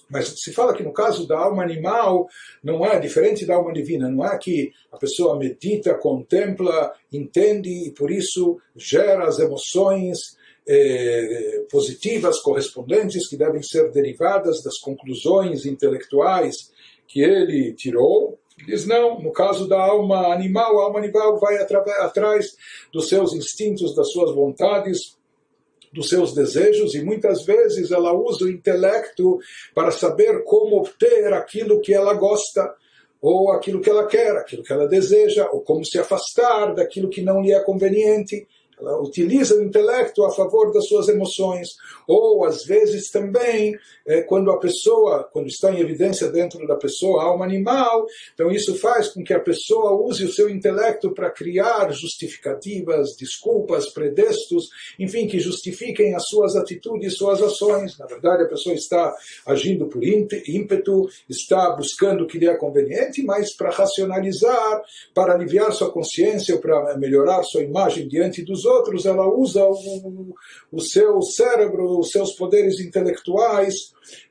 Mas 0.08 0.34
se 0.36 0.52
fala 0.52 0.74
que 0.74 0.82
no 0.82 0.92
caso 0.92 1.26
da 1.26 1.38
alma 1.38 1.62
animal 1.62 2.28
não 2.62 2.84
é 2.84 2.98
diferente 3.00 3.44
da 3.44 3.56
alma 3.56 3.72
divina, 3.72 4.08
não 4.08 4.24
é 4.24 4.38
que 4.38 4.70
a 4.92 4.96
pessoa 4.96 5.38
medita, 5.38 5.94
contempla, 5.94 6.92
entende 7.12 7.88
e 7.88 7.90
por 7.90 8.10
isso 8.10 8.58
gera 8.76 9.26
as 9.26 9.38
emoções 9.38 10.18
eh, 10.66 11.64
positivas 11.70 12.40
correspondentes 12.40 13.28
que 13.28 13.36
devem 13.36 13.62
ser 13.62 13.90
derivadas 13.90 14.62
das 14.62 14.78
conclusões 14.78 15.66
intelectuais 15.66 16.70
que 17.06 17.20
ele 17.20 17.74
tirou. 17.74 18.38
Diz 18.66 18.86
não, 18.86 19.20
no 19.20 19.32
caso 19.32 19.68
da 19.68 19.80
alma 19.80 20.32
animal, 20.32 20.78
a 20.78 20.84
alma 20.84 21.00
animal 21.00 21.38
vai 21.38 21.56
atrás 21.56 22.46
dos 22.92 23.08
seus 23.08 23.34
instintos, 23.34 23.94
das 23.94 24.10
suas 24.12 24.34
vontades, 24.34 25.16
dos 25.94 26.08
seus 26.08 26.34
desejos 26.34 26.94
e 26.94 27.02
muitas 27.02 27.44
vezes 27.44 27.90
ela 27.90 28.12
usa 28.12 28.44
o 28.44 28.50
intelecto 28.50 29.38
para 29.74 29.90
saber 29.90 30.42
como 30.44 30.76
obter 30.76 31.32
aquilo 31.32 31.80
que 31.80 31.94
ela 31.94 32.12
gosta 32.14 32.74
ou 33.22 33.52
aquilo 33.52 33.80
que 33.80 33.88
ela 33.88 34.06
quer, 34.06 34.36
aquilo 34.36 34.62
que 34.62 34.70
ela 34.70 34.86
deseja, 34.86 35.48
ou 35.50 35.62
como 35.62 35.82
se 35.82 35.98
afastar 35.98 36.74
daquilo 36.74 37.08
que 37.08 37.22
não 37.22 37.40
lhe 37.40 37.52
é 37.52 37.60
conveniente. 37.60 38.46
Ela 38.80 39.00
utiliza 39.00 39.56
o 39.56 39.62
intelecto 39.62 40.24
a 40.24 40.30
favor 40.30 40.72
das 40.72 40.86
suas 40.86 41.08
emoções. 41.08 41.68
Ou, 42.06 42.44
às 42.44 42.64
vezes, 42.64 43.10
também, 43.10 43.76
é, 44.06 44.22
quando 44.22 44.50
a 44.50 44.58
pessoa, 44.58 45.28
quando 45.32 45.46
está 45.46 45.72
em 45.72 45.80
evidência 45.80 46.28
dentro 46.28 46.66
da 46.66 46.76
pessoa, 46.76 47.22
a 47.22 47.26
alma 47.26 47.44
animal, 47.44 48.06
então 48.34 48.50
isso 48.50 48.74
faz 48.76 49.08
com 49.08 49.22
que 49.22 49.32
a 49.32 49.40
pessoa 49.40 49.92
use 49.92 50.24
o 50.24 50.32
seu 50.32 50.48
intelecto 50.48 51.12
para 51.12 51.30
criar 51.30 51.90
justificativas, 51.92 53.16
desculpas, 53.16 53.88
pretextos, 53.88 54.68
enfim, 54.98 55.26
que 55.26 55.38
justifiquem 55.38 56.14
as 56.14 56.26
suas 56.26 56.56
atitudes, 56.56 57.16
suas 57.16 57.42
ações. 57.42 57.98
Na 57.98 58.06
verdade, 58.06 58.42
a 58.42 58.48
pessoa 58.48 58.74
está 58.74 59.14
agindo 59.46 59.86
por 59.86 60.02
ímpeto, 60.04 61.08
está 61.28 61.70
buscando 61.70 62.24
o 62.24 62.26
que 62.26 62.38
lhe 62.38 62.48
é 62.48 62.56
conveniente, 62.56 63.22
mas 63.22 63.54
para 63.54 63.70
racionalizar, 63.70 64.82
para 65.14 65.34
aliviar 65.34 65.72
sua 65.72 65.90
consciência, 65.90 66.58
para 66.58 66.96
melhorar 66.98 67.42
sua 67.42 67.62
imagem 67.62 68.08
diante 68.08 68.42
dos 68.42 68.63
os 68.64 68.70
outros, 68.70 69.06
ela 69.06 69.28
usa 69.28 69.64
o, 69.64 70.34
o 70.72 70.80
seu 70.80 71.20
cérebro, 71.22 71.98
os 71.98 72.10
seus 72.10 72.34
poderes 72.34 72.80
intelectuais 72.80 73.74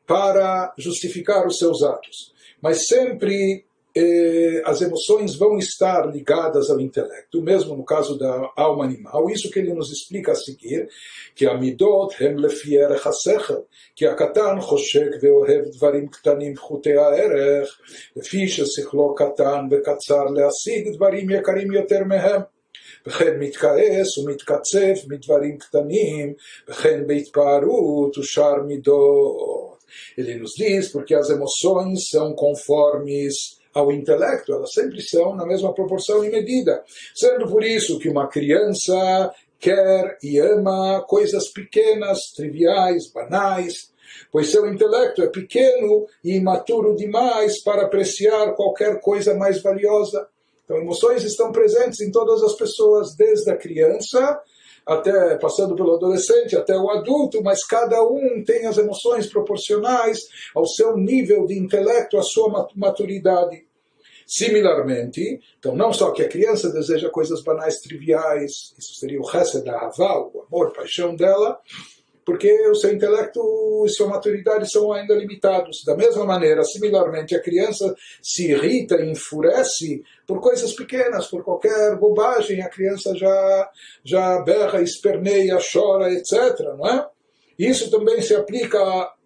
para 0.08 0.74
justificar 0.78 1.46
os 1.46 1.58
seus 1.58 1.84
atos. 1.84 2.34
Mas 2.62 2.88
sempre 2.88 3.66
eh, 3.96 4.62
as 4.66 4.82
emoções 4.82 5.36
vão 5.36 5.58
estar 5.58 6.10
ligadas 6.12 6.70
ao 6.70 6.80
intelecto, 6.80 7.42
mesmo 7.42 7.76
no 7.76 7.86
caso 7.86 8.18
da 8.18 8.52
alma 8.56 8.86
animal. 8.86 9.30
Isso 9.30 9.52
que 9.52 9.60
ele 9.60 9.74
nos 9.74 9.92
explica 9.92 10.32
a 10.32 10.36
seguir, 10.36 10.88
que 11.36 11.46
a 11.46 11.56
midot 11.58 12.16
hem 12.24 12.36
lefiere 12.36 12.94
erech 12.94 13.64
que 13.96 14.06
a 14.06 14.16
katan 14.16 14.60
choshek 14.62 15.20
veohev 15.20 15.70
dvarim 15.78 16.08
ktanim 16.10 16.56
chutei 16.56 16.98
ha'erech, 16.98 17.70
lefi 18.16 18.48
shesichlo 18.48 19.14
katan 19.14 19.70
vekatzar 19.70 20.32
leasig 20.32 20.98
dvarim 20.98 21.30
yakarim 21.30 21.72
yoter 21.74 22.06
mehem. 22.06 22.46
וכן 23.07 23.39
מתכעס 23.39 24.19
ומתקצף 24.19 25.05
מדברים 25.09 25.59
קטנים, 25.59 26.33
וכן 26.69 27.07
בהתפארות 27.07 28.19
ושאר 28.19 28.63
מידות. 28.63 29.79
Ele 30.17 30.35
nos 30.37 30.55
diz 30.55 30.89
porque 30.93 31.15
as 31.15 31.31
emoções 31.31 32.09
são 32.11 32.35
conformes 32.35 33.59
ao 33.73 33.93
intelecto, 33.93 34.53
elas 34.53 34.73
sempre 34.73 35.01
são 35.01 35.35
na 35.35 35.47
mesma 35.47 35.73
proporção 35.73 36.25
e 36.25 36.31
medida. 36.31 36.83
Sendo 37.15 37.49
por 37.49 37.63
isso 37.65 37.99
que 37.99 38.09
uma 38.09 38.27
criança 38.27 39.33
quer 39.59 40.19
e 40.23 40.39
ama 40.39 41.05
coisas 41.07 41.49
pequenas, 41.49 42.33
triviais, 42.35 43.11
banais, 43.13 43.93
pois 44.33 44.51
seu 44.51 44.67
intelecto 44.73 45.23
é 45.23 45.29
pequeno 45.29 46.07
e 46.25 46.37
imaturo 46.37 46.97
demais 46.97 47.63
para 47.63 47.83
apreciar 47.83 48.55
qualquer 48.55 49.01
coisa 49.01 49.35
mais 49.35 49.63
valiosa. 49.63 50.29
Então, 50.64 50.78
emoções 50.78 51.24
estão 51.24 51.52
presentes 51.52 52.00
em 52.02 52.12
todas 52.12 52.42
as 52.44 52.56
pessoas, 52.56 53.16
desde 53.16 53.50
a 53.52 53.58
criança 53.58 54.42
até 54.86 55.38
passando 55.38 55.76
pelo 55.76 55.96
adolescente, 55.96 56.56
até 56.56 56.78
o 56.78 56.90
adulto, 56.90 57.42
mas 57.42 57.66
cada 57.66 58.04
um 58.04 58.44
tem 58.44 58.66
as 58.66 58.78
emoções 58.78 59.28
proporcionais 59.28 60.20
ao 60.54 60.66
seu 60.66 60.98
nível 60.98 61.46
de 61.46 61.58
intelecto, 61.58 62.18
à 62.18 62.22
sua 62.22 62.70
maturidade. 62.76 63.66
Similarmente, 64.26 65.40
então 65.60 65.76
não 65.76 65.92
só 65.92 66.12
que 66.12 66.24
a 66.24 66.30
criança 66.30 66.72
deseja 66.72 67.10
coisas 67.10 67.44
banais, 67.44 67.80
triviais, 67.80 68.74
isso 68.78 68.96
seria 68.96 69.20
o 69.20 69.26
resto 69.26 69.62
da 69.64 69.78
aval, 69.82 70.32
o 70.34 70.42
amor, 70.44 70.72
paixão 70.72 71.16
dela, 71.16 71.60
porque 72.26 72.52
o 72.70 72.76
seu 72.76 72.94
intelecto 72.94 73.84
e 73.86 73.90
sua 73.90 74.08
maturidade 74.08 74.70
são 74.72 74.92
ainda 74.92 75.14
limitados. 75.14 75.84
Da 75.86 75.96
mesma 75.96 76.26
maneira, 76.26 76.64
similarmente, 76.64 77.36
a 77.36 77.42
criança 77.42 77.96
se 78.22 78.52
irrita 78.52 78.96
e 78.96 79.12
enfurece 79.12 80.04
por 80.26 80.40
coisas 80.40 80.74
pequenas, 80.74 81.28
por 81.28 81.44
qualquer 81.44 81.98
bobagem, 81.98 82.62
a 82.62 82.70
criança 82.70 83.16
já, 83.16 83.70
já 84.04 84.42
berra, 84.42 84.82
esperneia, 84.82 85.58
chora, 85.72 86.12
etc. 86.12 86.60
Não 86.78 86.88
é? 86.88 87.08
Isso 87.58 87.92
também 87.92 88.22
se 88.22 88.36
aplica 88.36 88.80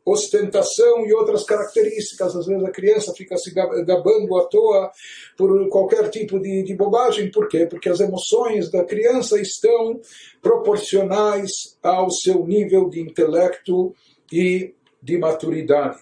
ostentação 0.07 1.05
e 1.05 1.13
outras 1.13 1.43
características. 1.43 2.35
Às 2.35 2.45
vezes 2.45 2.63
a 2.63 2.71
criança 2.71 3.13
fica 3.13 3.37
se 3.37 3.51
gabando 3.51 4.37
à 4.37 4.45
toa 4.45 4.89
por 5.37 5.67
qualquer 5.69 6.09
tipo 6.09 6.39
de, 6.39 6.63
de 6.63 6.75
bobagem. 6.75 7.29
Por 7.29 7.47
quê? 7.47 7.65
Porque 7.65 7.89
as 7.89 7.99
emoções 7.99 8.71
da 8.71 8.85
criança 8.85 9.39
estão 9.39 9.99
proporcionais 10.41 11.77
ao 11.83 12.09
seu 12.09 12.45
nível 12.45 12.89
de 12.89 13.01
intelecto 13.01 13.93
e 14.31 14.73
de 15.01 15.17
maturidade. 15.17 15.99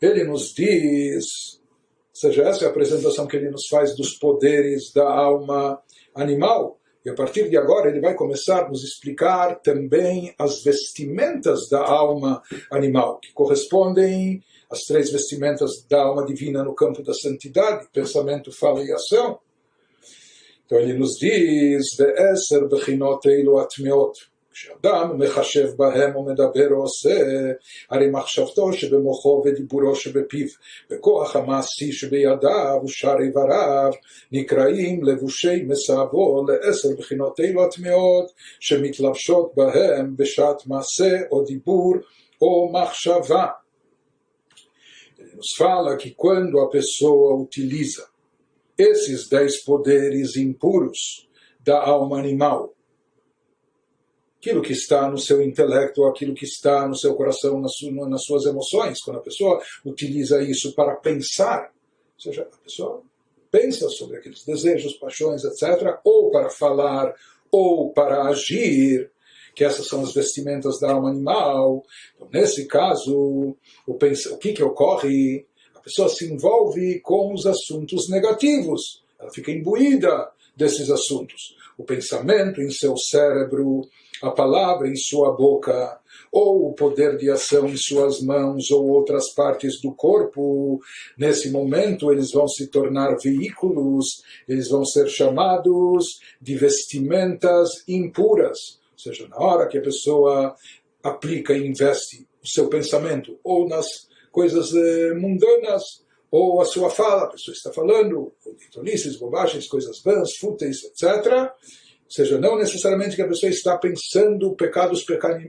Ele 0.00 0.24
nos 0.24 0.52
diz, 0.52 1.24
ou 1.54 2.20
seja, 2.20 2.42
essa 2.42 2.64
é 2.64 2.66
a 2.66 2.70
apresentação 2.70 3.26
que 3.26 3.36
ele 3.36 3.50
nos 3.50 3.66
faz 3.68 3.96
dos 3.96 4.14
poderes 4.18 4.92
da 4.92 5.08
alma 5.08 5.80
animal. 6.14 6.78
E 7.06 7.08
a 7.08 7.14
partir 7.14 7.48
de 7.48 7.56
agora 7.56 7.88
ele 7.88 8.00
vai 8.00 8.16
começar 8.16 8.64
a 8.64 8.68
nos 8.68 8.82
explicar 8.82 9.60
também 9.60 10.34
as 10.36 10.64
vestimentas 10.64 11.68
da 11.68 11.78
alma 11.80 12.42
animal, 12.68 13.20
que 13.20 13.32
correspondem 13.32 14.42
às 14.68 14.80
três 14.80 15.12
vestimentas 15.12 15.86
da 15.88 16.02
alma 16.02 16.26
divina 16.26 16.64
no 16.64 16.74
campo 16.74 17.04
da 17.04 17.14
santidade, 17.14 17.86
pensamento, 17.92 18.50
fala 18.50 18.82
e 18.82 18.90
ação. 18.90 19.38
Então 20.64 20.80
ele 20.80 20.94
nos 20.94 21.16
diz, 21.16 21.94
Ve'eser 21.96 22.68
bechinot 22.68 23.24
eilu 23.28 23.60
atmeot, 23.60 24.28
כשאדם 24.55 25.19
מחשב 25.19 25.67
בהם 25.77 26.15
ומדבר 26.15 26.67
או 26.71 26.81
עושה, 26.81 27.19
הרי 27.89 28.09
מחשבתו 28.09 28.73
שבמוחו 28.73 29.43
ודיבורו 29.45 29.95
שבפיו, 29.95 30.47
וכוח 30.91 31.35
המעשי 31.35 31.91
שבידיו 31.91 32.81
ושאר 32.85 33.21
איבריו, 33.21 33.91
נקראים 34.31 35.03
לבושי 35.03 35.63
מסעבו 35.63 36.45
לעשר 36.47 36.89
בחינות 36.99 37.39
אלו 37.39 37.63
הטמעות, 37.63 38.31
שמתלבשות 38.59 39.51
בהם 39.55 40.15
בשעת 40.17 40.67
מעשה 40.67 41.17
או 41.31 41.43
דיבור 41.43 41.95
ou 42.41 42.71
מחשבה. 42.71 43.47
Ele 45.19 45.35
nos 45.35 45.53
fala 45.55 45.95
que 45.97 46.09
quando 46.11 46.59
a 46.59 46.69
pessoa 46.69 47.35
utiliza 47.35 48.07
esses 48.77 49.29
dez 49.29 49.63
poderes 49.63 50.35
impuros 50.35 51.29
da 51.59 51.77
alma 51.79 52.17
animal 52.17 52.73
aquilo 54.38 54.62
que 54.62 54.72
está 54.72 55.10
no 55.10 55.18
seu 55.18 55.42
intelecto, 55.42 56.04
aquilo 56.04 56.34
que 56.34 56.44
está 56.44 56.86
no 56.86 56.96
seu 56.96 57.14
coração, 57.14 57.60
nas, 57.60 58.24
suas 58.24 58.44
emoções. 58.44 59.00
Quando 59.00 59.18
a 59.18 59.22
pessoa 59.22 59.60
utiliza 59.84 60.42
isso 60.42 60.74
para 60.74 60.94
pensar, 60.96 61.70
ou 62.14 62.20
seja, 62.20 62.42
a 62.42 62.64
pessoa 62.64 63.02
pensa 63.50 63.88
sobre 63.88 64.18
aqueles 64.18 64.44
desejos, 64.44 64.94
paixões, 64.94 65.42
etc., 65.44 65.98
ou 66.04 66.30
para 66.30 66.50
falar, 66.50 67.14
ou 67.50 67.92
para 67.92 68.24
agir, 68.24 69.10
que 69.54 69.64
essas 69.64 69.88
são 69.88 70.02
as 70.02 70.12
vestimentas 70.12 70.78
da 70.78 70.92
alma 70.92 71.10
animal. 71.10 71.82
Então, 72.14 72.28
nesse 72.30 72.66
caso, 72.66 73.56
o, 73.86 73.94
pensa, 73.94 74.34
o 74.34 74.38
que, 74.38 74.52
que 74.52 74.62
ocorre? 74.62 75.46
A 75.74 75.80
pessoa 75.80 76.08
se 76.08 76.30
envolve 76.30 77.00
com 77.00 77.32
os 77.32 77.46
assuntos 77.46 78.10
negativos, 78.10 79.02
ela 79.18 79.30
fica 79.32 79.50
imbuída 79.50 80.30
desses 80.56 80.90
assuntos. 80.90 81.54
O 81.76 81.84
pensamento 81.84 82.62
em 82.62 82.70
seu 82.70 82.96
cérebro, 82.96 83.82
a 84.22 84.30
palavra 84.30 84.88
em 84.88 84.96
sua 84.96 85.32
boca, 85.32 86.00
ou 86.32 86.68
o 86.68 86.74
poder 86.74 87.16
de 87.16 87.30
ação 87.30 87.68
em 87.68 87.76
suas 87.76 88.20
mãos 88.20 88.70
ou 88.70 88.88
outras 88.88 89.32
partes 89.34 89.80
do 89.80 89.92
corpo, 89.94 90.80
nesse 91.16 91.50
momento 91.50 92.10
eles 92.10 92.32
vão 92.32 92.48
se 92.48 92.68
tornar 92.68 93.16
veículos, 93.16 94.22
eles 94.48 94.68
vão 94.68 94.84
ser 94.84 95.08
chamados 95.08 96.20
de 96.40 96.56
vestimentas 96.56 97.68
impuras. 97.86 98.80
Ou 98.92 98.98
seja, 98.98 99.28
na 99.28 99.38
hora 99.38 99.68
que 99.68 99.78
a 99.78 99.82
pessoa 99.82 100.54
aplica 101.02 101.52
e 101.52 101.66
investe 101.66 102.26
o 102.42 102.48
seu 102.48 102.68
pensamento 102.68 103.38
ou 103.44 103.68
nas 103.68 103.86
coisas 104.32 104.74
eh, 104.74 105.14
mundanas, 105.14 106.04
ou 106.30 106.60
a 106.60 106.64
sua 106.64 106.90
fala, 106.90 107.24
a 107.24 107.30
pessoa 107.30 107.54
está 107.54 107.72
falando, 107.72 108.32
tolices, 108.72 109.16
bobagens, 109.16 109.66
coisas 109.66 110.00
vãs, 110.02 110.36
fúteis, 110.36 110.84
etc., 110.84 111.50
ou 112.06 112.12
seja, 112.12 112.38
não 112.38 112.56
necessariamente 112.56 113.16
que 113.16 113.22
a 113.22 113.26
pessoa 113.26 113.50
está 113.50 113.76
pensando 113.76 114.54
pecados, 114.54 115.02
peca... 115.02 115.40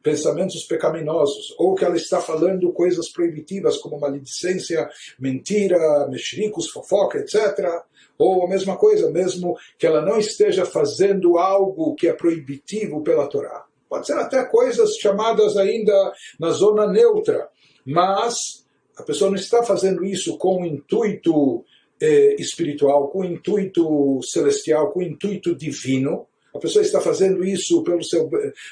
pensamentos 0.00 0.64
pecaminosos, 0.64 1.52
ou 1.58 1.74
que 1.74 1.84
ela 1.84 1.96
está 1.96 2.20
falando 2.20 2.72
coisas 2.72 3.10
proibitivas 3.12 3.76
como 3.76 3.98
maledicência, 3.98 4.88
mentira, 5.18 6.06
mexericos, 6.08 6.70
fofoca, 6.70 7.18
etc. 7.18 7.82
Ou 8.16 8.46
a 8.46 8.48
mesma 8.48 8.76
coisa, 8.76 9.10
mesmo 9.10 9.58
que 9.76 9.84
ela 9.84 10.00
não 10.00 10.16
esteja 10.16 10.64
fazendo 10.64 11.36
algo 11.36 11.96
que 11.96 12.06
é 12.06 12.12
proibitivo 12.12 13.02
pela 13.02 13.26
Torá. 13.26 13.64
Pode 13.88 14.06
ser 14.06 14.12
até 14.12 14.44
coisas 14.44 14.94
chamadas 14.94 15.56
ainda 15.56 16.12
na 16.38 16.50
zona 16.50 16.86
neutra, 16.86 17.48
mas 17.84 18.64
a 18.96 19.02
pessoa 19.02 19.30
não 19.30 19.36
está 19.36 19.62
fazendo 19.62 20.04
isso 20.04 20.36
com 20.36 20.62
o 20.62 20.66
intuito 20.66 21.64
eh, 22.00 22.36
espiritual, 22.38 23.08
com 23.08 23.24
intuito 23.24 24.20
celestial, 24.22 24.90
com 24.92 25.02
intuito 25.02 25.54
divino. 25.54 26.26
A 26.54 26.58
pessoa 26.58 26.82
está 26.82 27.00
fazendo 27.00 27.44
isso 27.44 27.82
pelo 27.82 28.04
seu 28.04 28.28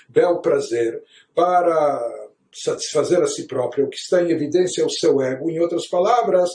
bel 0.09 0.41
prazer, 0.41 1.03
para 1.35 2.29
satisfazer 2.53 3.21
a 3.23 3.27
si 3.27 3.47
própria, 3.47 3.85
o 3.85 3.89
que 3.89 3.97
está 3.97 4.23
em 4.23 4.31
evidência 4.31 4.83
é 4.83 4.85
o 4.85 4.91
seu 4.91 5.21
ego. 5.21 5.51
Em 5.51 5.61
outras 5.61 5.87
palavras, 5.87 6.51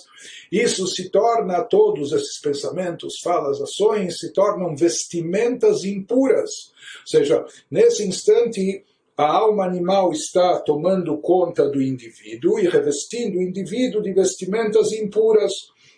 isso 0.52 0.88
se 0.88 1.10
torna, 1.10 1.64
todos 1.64 2.12
esses 2.12 2.40
pensamentos, 2.42 3.20
falas, 3.24 3.62
ações, 3.62 4.20
se 4.20 4.34
tornam 4.34 4.76
vestimentas 4.76 5.84
impuras. 5.84 6.50
Ou 7.02 7.08
seja, 7.08 7.46
nesse 7.70 8.06
instante, 8.06 8.84
a 9.24 9.32
alma 9.32 9.66
animal 9.66 10.12
está 10.12 10.60
tomando 10.60 11.18
conta 11.18 11.70
do 11.70 11.82
indivíduo 11.82 12.60
e 12.60 12.68
revestindo 12.68 13.38
o 13.38 13.42
indivíduo 13.42 14.02
de 14.02 14.14
vestimentas 14.14 14.92
impuras 14.92 15.52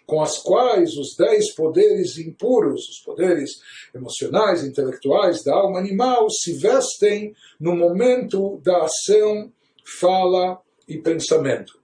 com 0.06 0.22
as 0.22 0.38
quais 0.38 0.96
os 0.98 1.16
dez 1.18 1.52
poderes 1.56 2.20
impuros, 2.20 2.88
os 2.88 3.00
poderes 3.00 3.60
emocionais, 3.94 4.64
intelectuais 4.64 5.44
da 5.44 5.56
alma 5.56 5.80
animal, 5.80 6.30
se 6.30 6.54
vestem 6.54 7.34
no 7.60 7.76
momento 7.76 8.62
da 8.64 8.84
ação, 8.84 9.52
fala 10.00 10.62
e 10.88 11.00
pensamento. 11.00 11.80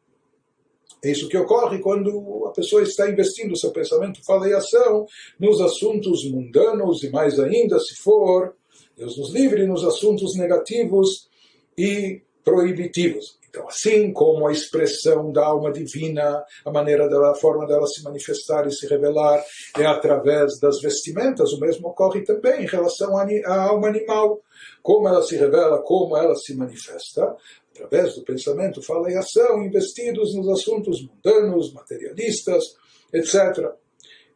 É 1.03 1.09
isso 1.09 1.27
que 1.27 1.37
ocorre 1.37 1.79
quando 1.79 2.45
a 2.45 2.51
pessoa 2.51 2.83
está 2.83 3.09
investindo 3.09 3.57
seu 3.57 3.71
pensamento, 3.71 4.23
fala 4.23 4.47
e 4.47 4.53
ação 4.53 5.07
nos 5.39 5.59
assuntos 5.59 6.23
mundanos 6.29 7.01
e 7.03 7.09
mais 7.09 7.39
ainda, 7.39 7.79
se 7.79 7.95
for, 7.95 8.55
Deus 8.95 9.17
nos 9.17 9.31
livre, 9.31 9.65
nos 9.65 9.83
assuntos 9.83 10.35
negativos 10.35 11.30
e 11.77 12.21
proibitivos. 12.43 13.39
Então, 13.51 13.67
assim 13.67 14.13
como 14.13 14.47
a 14.47 14.51
expressão 14.51 15.29
da 15.29 15.45
alma 15.45 15.73
divina, 15.73 16.41
a 16.63 16.71
maneira 16.71 17.09
dela, 17.09 17.31
a 17.31 17.35
forma 17.35 17.67
dela 17.67 17.85
se 17.85 18.01
manifestar 18.01 18.65
e 18.65 18.71
se 18.71 18.87
revelar 18.87 19.43
é 19.77 19.85
através 19.85 20.57
das 20.57 20.79
vestimentas, 20.79 21.51
o 21.51 21.59
mesmo 21.59 21.89
ocorre 21.89 22.21
também 22.21 22.63
em 22.63 22.65
relação 22.65 23.13
à 23.17 23.61
alma 23.61 23.89
animal. 23.89 24.39
Como 24.81 25.05
ela 25.05 25.21
se 25.21 25.35
revela, 25.35 25.81
como 25.81 26.15
ela 26.15 26.33
se 26.35 26.55
manifesta, 26.55 27.35
através 27.75 28.15
do 28.15 28.23
pensamento, 28.23 28.81
fala 28.81 29.11
e 29.11 29.15
ação, 29.15 29.61
investidos 29.61 30.33
nos 30.33 30.47
assuntos 30.47 31.05
mundanos, 31.05 31.73
materialistas, 31.73 32.63
etc. 33.11 33.69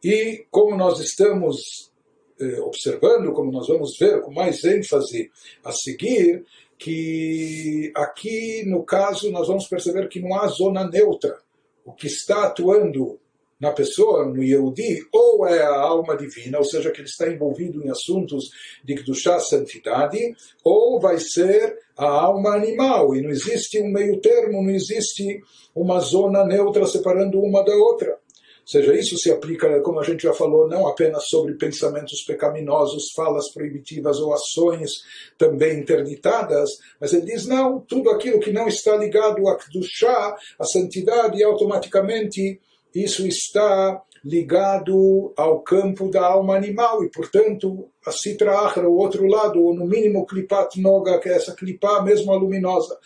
E 0.04 0.44
como 0.50 0.76
nós 0.76 1.00
estamos 1.00 1.90
eh, 2.38 2.60
observando, 2.60 3.32
como 3.32 3.50
nós 3.50 3.66
vamos 3.66 3.96
ver 3.98 4.20
com 4.20 4.30
mais 4.30 4.62
ênfase 4.62 5.30
a 5.64 5.72
seguir, 5.72 6.44
que 6.78 7.92
aqui, 7.94 8.64
no 8.66 8.84
caso, 8.84 9.30
nós 9.30 9.48
vamos 9.48 9.66
perceber 9.66 10.08
que 10.08 10.20
não 10.20 10.34
há 10.34 10.46
zona 10.48 10.88
neutra. 10.88 11.38
O 11.84 11.92
que 11.92 12.06
está 12.06 12.44
atuando 12.44 13.18
na 13.58 13.72
pessoa, 13.72 14.26
no 14.26 14.42
Yehudi, 14.42 14.98
ou 15.12 15.46
é 15.46 15.62
a 15.62 15.80
alma 15.80 16.16
divina, 16.16 16.58
ou 16.58 16.64
seja, 16.64 16.90
que 16.90 17.00
ele 17.00 17.08
está 17.08 17.26
envolvido 17.28 17.82
em 17.82 17.90
assuntos 17.90 18.50
de 18.84 18.94
Kedushá, 18.94 19.38
santidade, 19.40 20.18
ou 20.62 21.00
vai 21.00 21.18
ser 21.18 21.78
a 21.96 22.06
alma 22.06 22.50
animal, 22.50 23.16
e 23.16 23.22
não 23.22 23.30
existe 23.30 23.80
um 23.80 23.90
meio 23.90 24.20
termo, 24.20 24.62
não 24.62 24.70
existe 24.70 25.40
uma 25.74 26.00
zona 26.00 26.44
neutra 26.44 26.86
separando 26.86 27.40
uma 27.40 27.64
da 27.64 27.74
outra. 27.74 28.18
Ou 28.66 28.70
seja, 28.70 28.94
isso 28.96 29.16
se 29.16 29.30
aplica, 29.30 29.80
como 29.80 30.00
a 30.00 30.02
gente 30.02 30.24
já 30.24 30.34
falou, 30.34 30.66
não 30.66 30.88
apenas 30.88 31.28
sobre 31.28 31.54
pensamentos 31.54 32.24
pecaminosos, 32.26 33.12
falas 33.14 33.48
proibitivas 33.52 34.18
ou 34.18 34.34
ações 34.34 34.90
também 35.38 35.78
interditadas, 35.78 36.70
mas 37.00 37.12
ele 37.12 37.26
diz, 37.26 37.46
não, 37.46 37.78
tudo 37.78 38.10
aquilo 38.10 38.40
que 38.40 38.50
não 38.50 38.66
está 38.66 38.96
ligado 38.96 39.48
a 39.48 39.56
chá, 39.84 40.36
a 40.58 40.64
santidade, 40.64 41.44
automaticamente 41.44 42.60
isso 42.92 43.24
está 43.28 44.02
ligado 44.25 45.33
ao 45.35 45.61
campo 45.61 46.09
da 46.09 46.25
alma 46.25 46.55
animal 46.55 47.03
e, 47.03 47.09
portanto, 47.09 47.89
a 48.05 48.11
Sitra 48.11 48.59
Achra, 48.59 48.87
o 48.87 48.97
outro 48.97 49.25
lado, 49.25 49.61
ou 49.61 49.73
no 49.73 49.85
mínimo 49.85 50.25
Klipat 50.25 50.79
Noga, 50.79 51.19
que 51.19 51.29
é 51.29 51.33
essa 51.33 51.55
Klipá 51.55 52.01
mesmo 52.01 52.31
a 52.31 52.35
luminosa. 52.35 52.97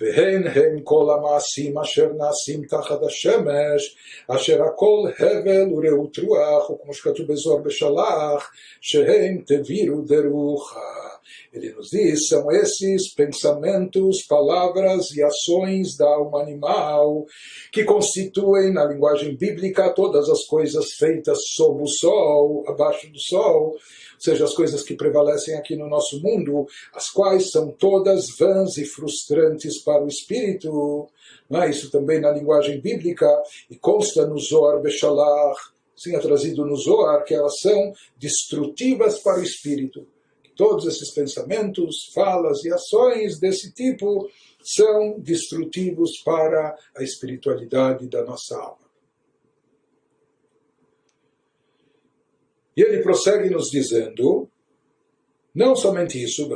והן 0.00 0.46
הם 0.46 0.80
כל 0.84 1.06
המעשים 1.10 1.78
אשר 1.78 2.12
נעשים 2.12 2.64
תחת 2.68 3.02
השמש, 3.02 3.96
אשר 4.28 4.62
הכל 4.62 5.10
הבל 5.18 5.72
ורעות 5.72 6.18
רוח, 6.18 6.70
וכמו 6.70 6.94
שכתוב 6.94 7.26
בזוהר 7.26 7.62
בשלח, 7.62 8.50
שהם 8.80 9.42
תבירו 9.46 10.00
דרוחה. 10.00 11.11
Ele 11.51 11.71
nos 11.73 11.89
diz, 11.89 12.27
são 12.27 12.51
esses 12.51 13.13
pensamentos, 13.13 14.23
palavras 14.23 15.11
e 15.11 15.23
ações 15.23 15.95
da 15.97 16.07
alma 16.07 16.41
animal 16.41 17.25
que 17.71 17.83
constituem, 17.83 18.71
na 18.71 18.85
linguagem 18.85 19.35
bíblica, 19.35 19.93
todas 19.93 20.29
as 20.29 20.45
coisas 20.45 20.93
feitas 20.93 21.39
sob 21.55 21.83
o 21.83 21.87
sol, 21.87 22.63
abaixo 22.67 23.11
do 23.11 23.19
sol, 23.19 23.71
ou 23.71 23.79
seja, 24.19 24.45
as 24.45 24.53
coisas 24.53 24.83
que 24.83 24.95
prevalecem 24.95 25.55
aqui 25.55 25.75
no 25.75 25.89
nosso 25.89 26.21
mundo, 26.21 26.65
as 26.93 27.09
quais 27.09 27.51
são 27.51 27.71
todas 27.71 28.27
vãs 28.37 28.77
e 28.77 28.85
frustrantes 28.85 29.79
para 29.79 30.03
o 30.03 30.07
espírito. 30.07 31.07
É? 31.51 31.69
Isso 31.69 31.91
também 31.91 32.19
na 32.19 32.31
linguagem 32.31 32.79
bíblica, 32.79 33.27
e 33.69 33.75
consta 33.75 34.25
no 34.25 34.39
Zohar 34.39 34.81
Beshalach, 34.81 35.59
sim, 35.95 36.15
é 36.15 36.19
trazido 36.19 36.65
no 36.65 36.75
Zohar, 36.75 37.23
que 37.23 37.33
elas 37.33 37.59
são 37.59 37.93
destrutivas 38.17 39.19
para 39.19 39.39
o 39.39 39.43
espírito 39.43 40.07
todos 40.55 40.85
esses 40.85 41.11
pensamentos, 41.11 42.11
falas 42.13 42.63
e 42.63 42.71
ações 42.71 43.39
desse 43.39 43.73
tipo 43.73 44.29
são 44.63 45.19
destrutivos 45.19 46.21
para 46.23 46.75
a 46.95 47.03
espiritualidade 47.03 48.07
da 48.07 48.23
nossa 48.23 48.57
alma. 48.57 48.83
E 52.75 52.81
ele 52.81 53.03
prossegue 53.03 53.49
nos 53.49 53.69
dizendo, 53.69 54.49
não 55.53 55.75
somente 55.75 56.21
isso, 56.23 56.49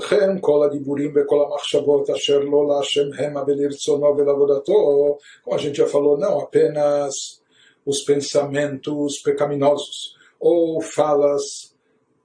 como 4.64 5.56
a 5.56 5.58
gente 5.60 5.78
já 5.78 5.88
falou, 5.88 6.18
não 6.18 6.40
apenas 6.40 7.14
os 7.86 8.02
pensamentos 8.02 9.20
pecaminosos 9.22 10.16
ou 10.40 10.82
falas 10.82 11.76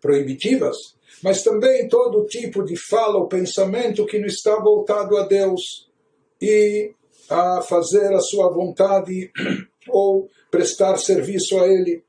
proibitivas, 0.00 0.96
mas 1.22 1.42
também 1.42 1.88
todo 1.88 2.26
tipo 2.26 2.64
de 2.64 2.76
fala 2.76 3.18
ou 3.18 3.28
pensamento 3.28 4.06
que 4.06 4.18
não 4.18 4.26
está 4.26 4.58
voltado 4.58 5.16
a 5.16 5.26
Deus 5.26 5.88
e 6.40 6.92
a 7.30 7.62
fazer 7.62 8.12
a 8.12 8.20
sua 8.20 8.50
vontade 8.50 9.30
ou 9.88 10.28
prestar 10.50 10.96
serviço 10.98 11.58
a 11.60 11.66
Ele. 11.66 12.02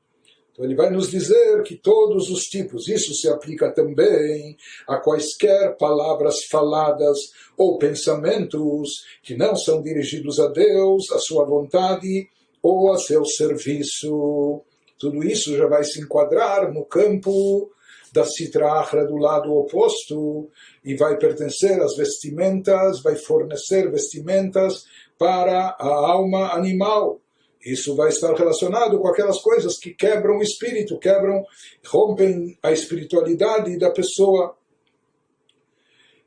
Então 0.52 0.64
ele 0.64 0.76
vai 0.76 0.88
nos 0.88 1.10
dizer 1.10 1.62
que 1.64 1.74
todos 1.74 2.30
os 2.30 2.44
tipos, 2.44 2.88
isso 2.88 3.12
se 3.12 3.28
aplica 3.28 3.72
também 3.72 4.56
a 4.86 4.98
quaisquer 4.98 5.76
palavras 5.76 6.44
faladas 6.48 7.18
ou 7.56 7.76
pensamentos 7.76 9.04
que 9.22 9.36
não 9.36 9.56
são 9.56 9.82
dirigidos 9.82 10.38
a 10.38 10.46
Deus, 10.48 11.10
a 11.10 11.18
sua 11.18 11.44
vontade 11.44 12.28
ou 12.62 12.92
a 12.92 12.98
seu 12.98 13.24
serviço. 13.24 14.62
Tudo 14.96 15.24
isso 15.24 15.56
já 15.56 15.66
vai 15.66 15.82
se 15.82 16.00
enquadrar 16.00 16.72
no 16.72 16.84
campo 16.84 17.70
da 18.14 18.24
Sitra 18.24 18.74
Achra 18.74 19.04
do 19.04 19.16
lado 19.16 19.52
oposto 19.52 20.48
e 20.84 20.94
vai 20.94 21.18
pertencer 21.18 21.82
às 21.82 21.96
vestimentas, 21.96 23.02
vai 23.02 23.16
fornecer 23.16 23.90
vestimentas 23.90 24.84
para 25.18 25.76
a 25.78 25.88
alma 25.88 26.52
animal. 26.54 27.20
Isso 27.66 27.96
vai 27.96 28.10
estar 28.10 28.32
relacionado 28.34 29.00
com 29.00 29.08
aquelas 29.08 29.40
coisas 29.40 29.76
que 29.78 29.92
quebram 29.92 30.38
o 30.38 30.42
espírito, 30.42 30.98
quebram, 30.98 31.44
rompem 31.84 32.56
a 32.62 32.70
espiritualidade 32.70 33.76
da 33.78 33.90
pessoa. 33.90 34.56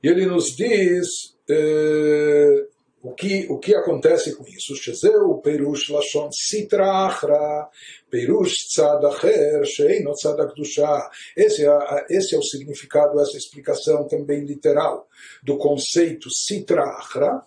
E 0.04 0.10
ele 0.10 0.26
nos 0.26 0.58
diz 0.58 1.38
eh, 1.50 2.66
o 3.08 3.14
que, 3.14 3.48
o 3.50 3.58
que 3.58 3.74
acontece 3.74 4.36
com 4.36 4.44
isso? 4.44 4.76
Shezeu 4.76 5.38
perush 5.38 5.90
lashon 5.90 6.30
sitra 6.30 7.70
perush 8.12 8.68
tzad 8.68 9.06
acher, 9.06 9.66
sheino 9.66 10.12
tzad 10.12 10.38
akdusha. 10.42 11.10
Esse 11.36 11.66
é, 11.66 12.06
esse 12.10 12.36
é 12.36 12.38
o 12.38 12.44
significado, 12.44 13.18
essa 13.22 13.38
explicação 13.38 14.06
também 14.10 14.44
literal 14.44 15.08
do 15.42 15.58
conceito 15.58 16.30
sitra 16.30 16.84
achra. 16.84 17.42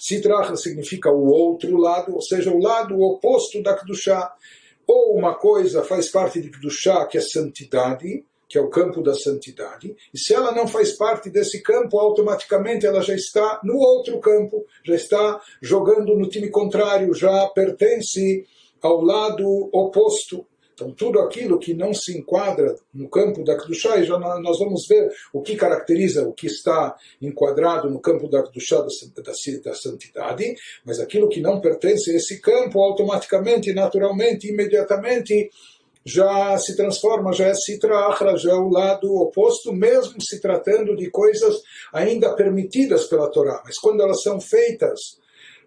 Sitra 0.00 0.56
significa 0.56 1.10
o 1.10 1.26
outro 1.26 1.76
lado, 1.76 2.14
ou 2.14 2.22
seja, 2.22 2.50
o 2.50 2.58
lado 2.58 2.98
oposto 2.98 3.62
da 3.62 3.76
kdusha. 3.76 4.30
Ou 4.86 5.14
uma 5.14 5.34
coisa 5.34 5.84
faz 5.84 6.08
parte 6.08 6.40
de 6.40 6.48
kdusha, 6.48 7.06
que 7.06 7.18
é 7.18 7.20
santidade, 7.20 8.24
que 8.52 8.58
é 8.58 8.60
o 8.60 8.68
campo 8.68 9.02
da 9.02 9.14
santidade, 9.14 9.96
e 10.12 10.18
se 10.18 10.34
ela 10.34 10.52
não 10.52 10.68
faz 10.68 10.94
parte 10.94 11.30
desse 11.30 11.62
campo, 11.62 11.98
automaticamente 11.98 12.84
ela 12.84 13.00
já 13.00 13.14
está 13.14 13.62
no 13.64 13.78
outro 13.78 14.20
campo, 14.20 14.66
já 14.84 14.94
está 14.94 15.40
jogando 15.62 16.14
no 16.14 16.28
time 16.28 16.50
contrário, 16.50 17.14
já 17.14 17.46
pertence 17.46 18.44
ao 18.82 19.00
lado 19.00 19.70
oposto. 19.72 20.46
Então, 20.74 20.90
tudo 20.92 21.20
aquilo 21.20 21.58
que 21.58 21.72
não 21.72 21.94
se 21.94 22.18
enquadra 22.18 22.76
no 22.92 23.08
campo 23.08 23.42
da 23.42 23.56
Kedushá, 23.56 24.02
já 24.02 24.18
nós 24.18 24.58
vamos 24.58 24.86
ver 24.86 25.10
o 25.32 25.40
que 25.40 25.56
caracteriza 25.56 26.28
o 26.28 26.34
que 26.34 26.46
está 26.46 26.94
enquadrado 27.22 27.88
no 27.88 28.00
campo 28.00 28.28
da 28.28 28.42
Kedushá, 28.42 28.80
da, 28.82 29.22
da, 29.22 29.32
da 29.64 29.74
santidade, 29.74 30.54
mas 30.84 31.00
aquilo 31.00 31.30
que 31.30 31.40
não 31.40 31.58
pertence 31.58 32.10
a 32.10 32.16
esse 32.16 32.38
campo, 32.38 32.82
automaticamente, 32.82 33.72
naturalmente, 33.72 34.50
imediatamente, 34.50 35.48
já 36.04 36.56
se 36.58 36.76
transforma, 36.76 37.32
já 37.32 37.46
é 37.48 37.54
citra 37.54 38.06
achra, 38.06 38.36
já 38.36 38.52
é 38.52 38.54
o 38.54 38.68
lado 38.68 39.14
oposto, 39.14 39.72
mesmo 39.72 40.20
se 40.20 40.40
tratando 40.40 40.96
de 40.96 41.10
coisas 41.10 41.62
ainda 41.92 42.34
permitidas 42.34 43.06
pela 43.06 43.30
Torá. 43.30 43.62
Mas 43.64 43.78
quando 43.78 44.02
elas 44.02 44.22
são 44.22 44.40
feitas 44.40 45.20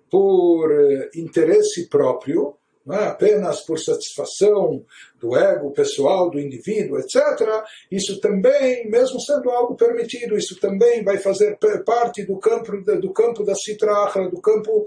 por 0.09 0.71
eh, 0.71 1.09
interesse 1.15 1.87
próprio, 1.89 2.57
é? 2.93 3.05
apenas 3.05 3.61
por 3.61 3.79
satisfação 3.79 4.85
do 5.19 5.35
ego 5.35 5.71
pessoal, 5.71 6.29
do 6.29 6.39
indivíduo, 6.39 6.99
etc., 6.99 7.63
isso 7.89 8.19
também, 8.19 8.87
mesmo 8.89 9.19
sendo 9.19 9.49
algo 9.49 9.75
permitido, 9.75 10.37
isso 10.37 10.59
também 10.59 11.03
vai 11.03 11.17
fazer 11.17 11.57
parte 11.83 12.23
do 12.23 12.37
campo, 12.37 12.71
do 13.01 13.11
campo 13.11 13.43
da 13.43 13.55
citra 13.55 14.11
do 14.29 14.39
campo 14.39 14.85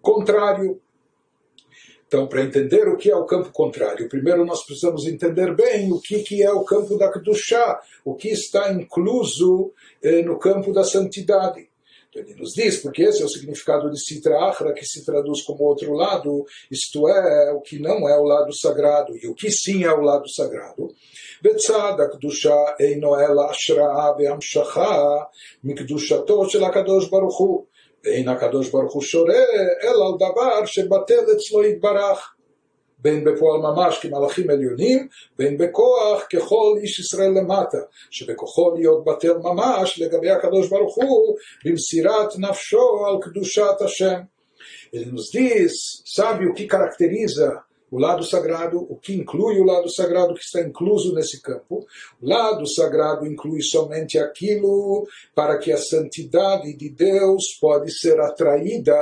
contrário 0.00 0.80
então, 2.09 2.27
para 2.27 2.43
entender 2.43 2.87
o 2.87 2.97
que 2.97 3.09
é 3.09 3.15
o 3.15 3.25
campo 3.25 3.51
contrário, 3.51 4.07
primeiro 4.07 4.45
nós 4.45 4.63
precisamos 4.63 5.05
entender 5.05 5.55
bem 5.55 5.91
o 5.91 5.99
que, 5.99 6.23
que 6.23 6.43
é 6.43 6.51
o 6.51 6.63
campo 6.63 6.97
da 6.97 7.11
Kedushá, 7.11 7.79
o 8.05 8.13
que 8.13 8.29
está 8.29 8.71
incluso 8.71 9.73
eh, 10.03 10.21
no 10.21 10.37
campo 10.37 10.71
da 10.71 10.83
santidade. 10.83 11.67
Então, 12.09 12.21
ele 12.21 12.35
nos 12.35 12.53
diz, 12.53 12.77
porque 12.77 13.03
esse 13.03 13.21
é 13.21 13.25
o 13.25 13.29
significado 13.29 13.89
de 13.89 13.99
Sitra 13.99 14.37
Achra, 14.37 14.71
que 14.73 14.85
se 14.85 15.03
traduz 15.03 15.41
como 15.41 15.63
outro 15.63 15.93
lado, 15.93 16.45
isto 16.69 17.09
é, 17.09 17.51
o 17.51 17.59
que 17.59 17.79
não 17.79 18.07
é 18.07 18.17
o 18.17 18.23
lado 18.23 18.55
sagrado, 18.55 19.17
e 19.17 19.27
o 19.27 19.33
que 19.33 19.51
sim 19.51 19.83
é 19.83 19.91
o 19.91 20.01
lado 20.01 20.29
sagrado. 20.29 20.93
בצד 21.41 21.93
הקדושה 21.99 22.55
אינו 22.79 23.19
אלא 23.19 23.49
השראה 23.49 24.11
והמשכה 24.19 25.17
מקדושתו 25.63 26.49
של 26.49 26.63
הקדוש 26.63 27.09
ברוך 27.09 27.37
הוא. 27.37 27.65
ואין 28.03 28.29
הקדוש 28.29 28.69
ברוך 28.69 28.93
הוא 28.93 29.01
שורה 29.01 29.43
אלא 29.83 30.07
על 30.07 30.15
דבר 30.15 30.65
שבטל 30.65 31.23
אצלו 31.35 31.63
יתברך 31.63 32.35
בין 32.99 33.23
בפועל 33.23 33.61
ממש 33.61 33.99
כמלאכים 34.01 34.49
עליונים, 34.49 35.07
בין 35.37 35.57
בכוח 35.57 36.23
ככל 36.33 36.75
איש 36.81 36.99
ישראל 36.99 37.29
למטה, 37.29 37.77
שבכוחו 38.09 38.75
להיות 38.75 39.05
בטל 39.05 39.37
ממש 39.37 40.01
לגבי 40.01 40.29
הקדוש 40.29 40.69
ברוך 40.69 40.95
הוא 40.95 41.35
במסירת 41.65 42.33
נפשו 42.37 43.05
על 43.05 43.15
קדושת 43.21 43.81
השם. 43.81 44.19
Ele 44.93 45.11
nos 45.11 45.29
diz, 45.31 45.73
sabe 46.05 46.47
o 46.47 46.53
que 46.53 46.65
caracteriza 46.65 47.47
o 47.90 47.98
lado 47.98 48.24
sagrado, 48.24 48.78
o 48.78 48.96
que 48.96 49.14
inclui 49.14 49.58
o 49.58 49.64
lado 49.64 49.88
sagrado 49.90 50.34
que 50.34 50.40
está 50.40 50.60
incluso 50.60 51.14
nesse 51.14 51.42
campo. 51.42 51.86
O 52.20 52.28
lado 52.28 52.66
sagrado 52.66 53.26
inclui 53.26 53.62
somente 53.62 54.18
aquilo 54.18 55.06
para 55.34 55.58
que 55.58 55.72
a 55.72 55.76
santidade 55.76 56.76
de 56.76 56.88
Deus 56.88 57.58
pode 57.60 57.90
ser 57.90 58.20
atraída 58.20 58.94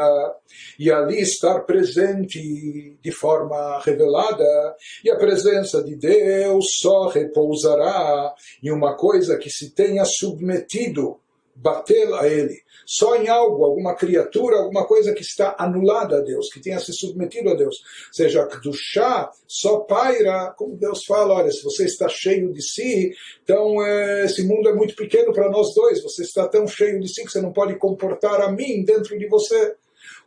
e 0.78 0.90
ali 0.90 1.20
estar 1.20 1.60
presente 1.60 2.96
de 3.02 3.12
forma 3.12 3.80
revelada. 3.80 4.76
E 5.04 5.10
a 5.10 5.16
presença 5.16 5.82
de 5.82 5.94
Deus 5.94 6.78
só 6.80 7.08
repousará 7.08 8.34
em 8.62 8.70
uma 8.70 8.96
coisa 8.96 9.36
que 9.36 9.50
se 9.50 9.74
tenha 9.74 10.04
submetido 10.04 11.20
bater 11.60 12.12
a 12.14 12.26
ele. 12.26 12.62
Só 12.86 13.16
em 13.16 13.28
algo, 13.28 13.64
alguma 13.64 13.94
criatura, 13.94 14.56
alguma 14.58 14.86
coisa 14.86 15.12
que 15.12 15.22
está 15.22 15.54
anulada 15.58 16.18
a 16.18 16.20
Deus, 16.20 16.48
que 16.50 16.60
tenha 16.60 16.78
se 16.80 16.92
submetido 16.92 17.50
a 17.50 17.54
Deus. 17.54 17.76
Ou 17.76 18.14
seja, 18.14 18.44
do 18.62 18.72
chá 18.72 19.30
só 19.46 19.80
paira, 19.80 20.54
como 20.56 20.76
Deus 20.76 21.04
fala, 21.04 21.34
olha, 21.34 21.50
se 21.50 21.62
você 21.62 21.84
está 21.84 22.08
cheio 22.08 22.52
de 22.52 22.62
si, 22.62 23.12
então 23.42 23.84
é, 23.84 24.24
esse 24.24 24.46
mundo 24.46 24.68
é 24.68 24.72
muito 24.72 24.94
pequeno 24.94 25.32
para 25.32 25.50
nós 25.50 25.74
dois, 25.74 26.02
você 26.02 26.22
está 26.22 26.48
tão 26.48 26.66
cheio 26.66 27.00
de 27.00 27.08
si 27.08 27.24
que 27.24 27.30
você 27.30 27.42
não 27.42 27.52
pode 27.52 27.76
comportar 27.76 28.40
a 28.40 28.50
mim 28.50 28.82
dentro 28.84 29.18
de 29.18 29.26
você 29.26 29.74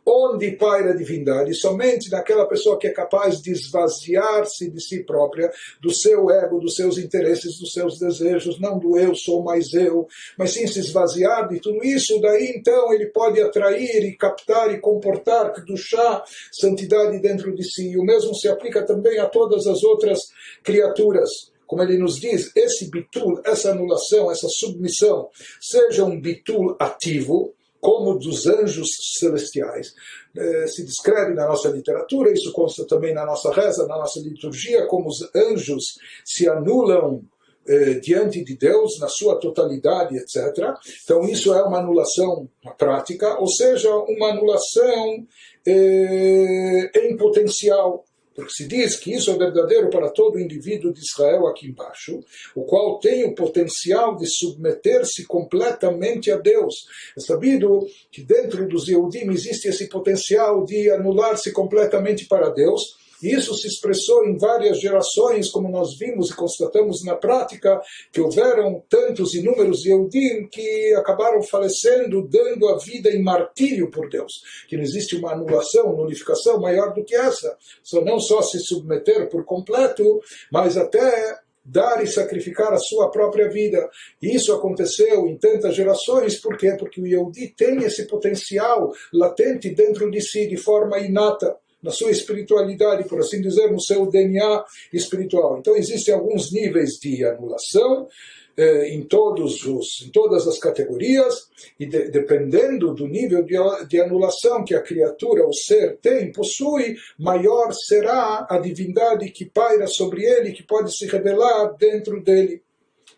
onde 0.06 0.52
paira 0.52 0.90
a 0.90 0.96
divindade, 0.96 1.54
somente 1.54 2.10
naquela 2.10 2.46
pessoa 2.46 2.78
que 2.78 2.86
é 2.86 2.92
capaz 2.92 3.40
de 3.40 3.52
esvaziar-se 3.52 4.70
de 4.70 4.80
si 4.82 5.04
própria, 5.04 5.50
do 5.80 5.92
seu 5.92 6.30
ego, 6.30 6.58
dos 6.58 6.74
seus 6.74 6.98
interesses, 6.98 7.58
dos 7.58 7.72
seus 7.72 7.98
desejos, 7.98 8.60
não 8.60 8.78
do 8.78 8.98
eu 8.98 9.14
sou 9.14 9.42
mais 9.42 9.72
eu, 9.72 10.06
mas 10.36 10.52
sim 10.52 10.66
se 10.66 10.80
esvaziar 10.80 11.48
de 11.48 11.60
tudo 11.60 11.84
isso, 11.84 12.20
daí 12.20 12.52
então 12.56 12.92
ele 12.92 13.06
pode 13.06 13.40
atrair 13.40 14.04
e 14.04 14.16
captar 14.16 14.72
e 14.72 14.80
comportar 14.80 15.52
do 15.64 15.76
chá 15.76 16.22
santidade 16.50 17.20
dentro 17.20 17.54
de 17.54 17.62
si. 17.64 17.90
E 17.90 17.98
o 17.98 18.04
mesmo 18.04 18.34
se 18.34 18.48
aplica 18.48 18.84
também 18.84 19.18
a 19.18 19.26
todas 19.26 19.66
as 19.66 19.82
outras 19.82 20.18
criaturas. 20.62 21.52
Como 21.66 21.82
ele 21.82 21.96
nos 21.96 22.20
diz, 22.20 22.54
esse 22.54 22.90
bitul, 22.90 23.40
essa 23.44 23.70
anulação, 23.70 24.30
essa 24.30 24.46
submissão, 24.48 25.30
seja 25.58 26.04
um 26.04 26.20
bitul 26.20 26.76
ativo, 26.78 27.54
como 27.82 28.16
dos 28.16 28.46
anjos 28.46 28.88
celestiais. 29.18 29.92
Eh, 30.36 30.66
se 30.68 30.84
descreve 30.84 31.34
na 31.34 31.48
nossa 31.48 31.68
literatura, 31.68 32.32
isso 32.32 32.52
consta 32.52 32.86
também 32.86 33.12
na 33.12 33.26
nossa 33.26 33.52
reza, 33.52 33.88
na 33.88 33.98
nossa 33.98 34.20
liturgia, 34.20 34.86
como 34.86 35.08
os 35.08 35.28
anjos 35.34 35.98
se 36.24 36.48
anulam 36.48 37.24
eh, 37.66 37.94
diante 37.94 38.44
de 38.44 38.56
Deus 38.56 39.00
na 39.00 39.08
sua 39.08 39.34
totalidade, 39.40 40.16
etc. 40.16 40.76
Então, 41.02 41.24
isso 41.24 41.52
é 41.52 41.62
uma 41.64 41.80
anulação 41.80 42.48
prática, 42.78 43.40
ou 43.40 43.48
seja, 43.48 43.92
uma 43.92 44.30
anulação 44.30 45.26
eh, 45.66 46.88
em 46.94 47.16
potencial 47.16 48.04
porque 48.34 48.52
se 48.52 48.66
diz 48.66 48.96
que 48.96 49.12
isso 49.12 49.30
é 49.30 49.36
verdadeiro 49.36 49.90
para 49.90 50.10
todo 50.10 50.38
indivíduo 50.38 50.92
de 50.92 51.00
Israel 51.00 51.46
aqui 51.46 51.68
embaixo, 51.68 52.20
o 52.54 52.64
qual 52.64 52.98
tem 52.98 53.24
o 53.24 53.34
potencial 53.34 54.16
de 54.16 54.26
submeter-se 54.26 55.26
completamente 55.26 56.30
a 56.30 56.36
Deus. 56.36 56.74
É 57.16 57.20
sabido 57.20 57.86
que 58.10 58.22
dentro 58.22 58.66
dos 58.66 58.88
Yehudim 58.88 59.30
existe 59.30 59.68
esse 59.68 59.88
potencial 59.88 60.64
de 60.64 60.90
anular-se 60.90 61.52
completamente 61.52 62.26
para 62.26 62.50
Deus, 62.50 62.96
isso 63.30 63.54
se 63.54 63.68
expressou 63.68 64.24
em 64.24 64.36
várias 64.36 64.80
gerações, 64.80 65.50
como 65.50 65.68
nós 65.68 65.96
vimos 65.98 66.30
e 66.30 66.34
constatamos 66.34 67.04
na 67.04 67.14
prática, 67.14 67.80
que 68.10 68.20
houveram 68.20 68.82
tantos 68.88 69.34
inúmeros 69.34 69.84
Yehudim 69.84 70.48
que 70.50 70.94
acabaram 70.94 71.42
falecendo, 71.42 72.26
dando 72.28 72.68
a 72.68 72.78
vida 72.78 73.10
em 73.10 73.22
martírio 73.22 73.90
por 73.90 74.08
Deus. 74.08 74.32
Que 74.68 74.76
não 74.76 74.82
existe 74.82 75.16
uma 75.16 75.32
anulação, 75.32 75.94
nulificação 75.94 76.60
maior 76.60 76.92
do 76.92 77.04
que 77.04 77.14
essa. 77.14 77.56
Só 77.82 78.02
não 78.02 78.18
só 78.18 78.42
se 78.42 78.58
submeter 78.58 79.28
por 79.28 79.44
completo, 79.44 80.20
mas 80.50 80.76
até 80.76 81.38
dar 81.64 82.02
e 82.02 82.06
sacrificar 82.06 82.72
a 82.72 82.78
sua 82.78 83.10
própria 83.10 83.48
vida. 83.48 83.88
E 84.20 84.34
isso 84.34 84.52
aconteceu 84.52 85.26
em 85.26 85.36
tantas 85.36 85.74
gerações, 85.74 86.40
por 86.40 86.56
quê? 86.56 86.74
Porque 86.78 87.00
o 87.00 87.06
Yehudi 87.06 87.54
tem 87.56 87.84
esse 87.84 88.06
potencial 88.06 88.92
latente 89.12 89.70
dentro 89.70 90.10
de 90.10 90.20
si 90.20 90.48
de 90.48 90.56
forma 90.56 90.98
inata 90.98 91.56
na 91.82 91.90
sua 91.90 92.10
espiritualidade, 92.10 93.08
por 93.08 93.20
assim 93.20 93.40
dizer, 93.40 93.70
no 93.70 93.80
seu 93.80 94.06
DNA 94.06 94.64
espiritual. 94.92 95.58
Então 95.58 95.76
existem 95.76 96.14
alguns 96.14 96.52
níveis 96.52 96.92
de 97.00 97.24
anulação 97.24 98.08
eh, 98.54 98.88
em 98.90 99.02
todos 99.02 99.64
os, 99.64 100.02
em 100.02 100.10
todas 100.10 100.46
as 100.46 100.58
categorias 100.58 101.48
e 101.80 101.86
de, 101.86 102.10
dependendo 102.10 102.94
do 102.94 103.08
nível 103.08 103.42
de, 103.42 103.56
de 103.88 103.98
anulação 103.98 104.62
que 104.62 104.74
a 104.74 104.82
criatura, 104.82 105.46
o 105.46 105.54
ser 105.54 105.96
tem, 106.02 106.30
possui, 106.30 106.96
maior 107.18 107.72
será 107.72 108.46
a 108.48 108.58
divindade 108.58 109.30
que 109.30 109.46
paira 109.46 109.86
sobre 109.86 110.24
ele, 110.24 110.52
que 110.52 110.62
pode 110.62 110.94
se 110.94 111.06
revelar 111.06 111.74
dentro 111.78 112.22
dele. 112.22 112.62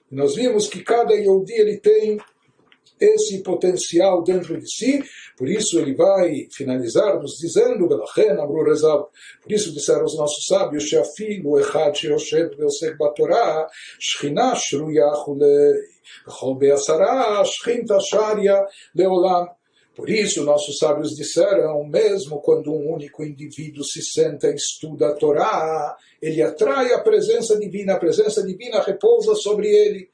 nós 0.08 0.36
vimos 0.36 0.68
que 0.68 0.84
cada 0.84 1.12
Yehudi 1.14 1.54
ele 1.54 1.78
tem 1.78 2.18
esse 3.00 3.42
potencial 3.42 4.22
dentro 4.22 4.58
de 4.58 4.70
si. 4.70 5.02
Por 5.36 5.48
isso 5.48 5.78
ele 5.78 5.94
vai 5.94 6.46
finalizar 6.52 7.20
nos 7.20 7.36
dizendo, 7.38 7.88
por 7.88 9.52
isso 9.52 9.72
disseram 9.72 10.04
os 10.04 10.16
nossos 10.16 10.46
sábios, 10.46 10.84
Shafilu 10.84 11.58
Leolam. 18.94 19.48
Por 19.96 20.10
isso, 20.10 20.42
nossos 20.42 20.78
sábios 20.78 21.14
disseram: 21.14 21.84
mesmo 21.84 22.40
quando 22.40 22.72
um 22.72 22.92
único 22.92 23.24
indivíduo 23.24 23.84
se 23.84 24.02
senta 24.02 24.48
e 24.48 24.54
estuda 24.54 25.08
a 25.08 25.14
Torá, 25.14 25.96
ele 26.20 26.42
atrai 26.42 26.92
a 26.92 27.00
presença 27.00 27.56
divina, 27.58 27.94
a 27.94 27.98
presença 27.98 28.42
divina 28.42 28.80
repousa 28.80 29.34
sobre 29.36 29.68
ele. 29.68 30.08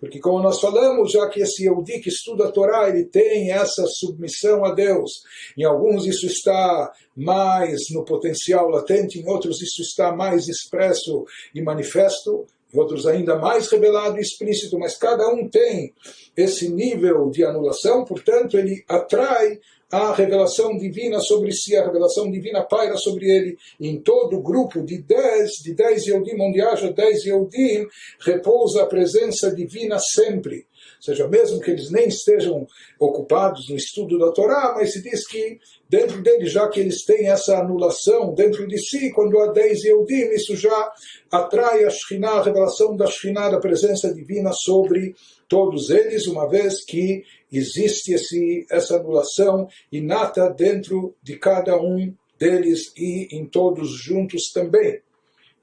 Porque, 0.00 0.20
como 0.20 0.42
nós 0.42 0.60
falamos, 0.60 1.12
já 1.12 1.28
que 1.28 1.40
esse 1.40 1.64
Yehudi 1.64 2.00
que 2.00 2.08
estuda 2.08 2.46
a 2.46 2.52
Torá, 2.52 2.88
ele 2.88 3.04
tem 3.04 3.50
essa 3.50 3.86
submissão 3.86 4.64
a 4.64 4.72
Deus. 4.72 5.22
Em 5.56 5.64
alguns 5.64 6.06
isso 6.06 6.26
está 6.26 6.92
mais 7.16 7.90
no 7.90 8.04
potencial 8.04 8.68
latente, 8.68 9.18
em 9.18 9.28
outros 9.28 9.62
isso 9.62 9.82
está 9.82 10.14
mais 10.14 10.48
expresso 10.48 11.24
e 11.54 11.62
manifesto, 11.62 12.46
em 12.72 12.78
outros 12.78 13.06
ainda 13.06 13.36
mais 13.36 13.68
revelado 13.68 14.18
e 14.18 14.20
explícito, 14.20 14.78
mas 14.78 14.96
cada 14.96 15.28
um 15.32 15.48
tem 15.48 15.94
esse 16.36 16.68
nível 16.68 17.30
de 17.30 17.44
anulação, 17.44 18.04
portanto, 18.04 18.58
ele 18.58 18.84
atrai 18.88 19.58
a 19.90 20.12
revelação 20.12 20.76
divina 20.76 21.20
sobre 21.20 21.52
si, 21.52 21.76
a 21.76 21.84
revelação 21.84 22.30
divina 22.30 22.62
paira 22.62 22.96
sobre 22.96 23.30
ele. 23.30 23.56
Em 23.80 24.00
todo 24.00 24.36
o 24.36 24.42
grupo 24.42 24.82
de 24.82 24.98
dez, 24.98 25.52
de 25.62 25.74
dez 25.74 26.06
Yehudim, 26.06 26.40
onde 26.40 26.60
haja 26.60 26.92
dez 26.92 27.24
Yehudim, 27.24 27.86
repousa 28.20 28.82
a 28.82 28.86
presença 28.86 29.54
divina 29.54 29.98
sempre. 29.98 30.66
Ou 30.96 31.02
seja, 31.02 31.28
mesmo 31.28 31.60
que 31.60 31.70
eles 31.70 31.90
nem 31.90 32.08
estejam 32.08 32.66
ocupados 32.98 33.68
no 33.68 33.76
estudo 33.76 34.18
da 34.18 34.32
Torá, 34.32 34.74
mas 34.76 34.92
se 34.92 35.02
diz 35.02 35.26
que 35.26 35.58
dentro 35.88 36.22
deles, 36.22 36.50
já 36.50 36.68
que 36.68 36.80
eles 36.80 37.04
têm 37.04 37.28
essa 37.28 37.58
anulação 37.58 38.34
dentro 38.34 38.66
de 38.66 38.78
si, 38.78 39.12
quando 39.12 39.38
há 39.38 39.52
dez 39.52 39.84
Yehudim, 39.84 40.30
isso 40.34 40.56
já 40.56 40.92
atrai 41.30 41.84
a 41.84 41.90
Shekhinah, 41.90 42.38
a 42.38 42.42
revelação 42.42 42.96
da 42.96 43.06
Shekhinah, 43.06 43.50
da 43.50 43.60
presença 43.60 44.12
divina 44.12 44.52
sobre 44.52 45.14
todos 45.48 45.90
eles, 45.90 46.26
uma 46.26 46.48
vez 46.48 46.84
que 46.84 47.22
existe 47.52 48.12
esse, 48.12 48.66
essa 48.70 48.96
anulação 48.96 49.68
inata 49.92 50.48
dentro 50.50 51.14
de 51.22 51.36
cada 51.38 51.76
um 51.80 52.12
deles 52.38 52.92
e 52.96 53.28
em 53.36 53.46
todos 53.46 53.90
juntos 53.90 54.50
também. 54.52 55.00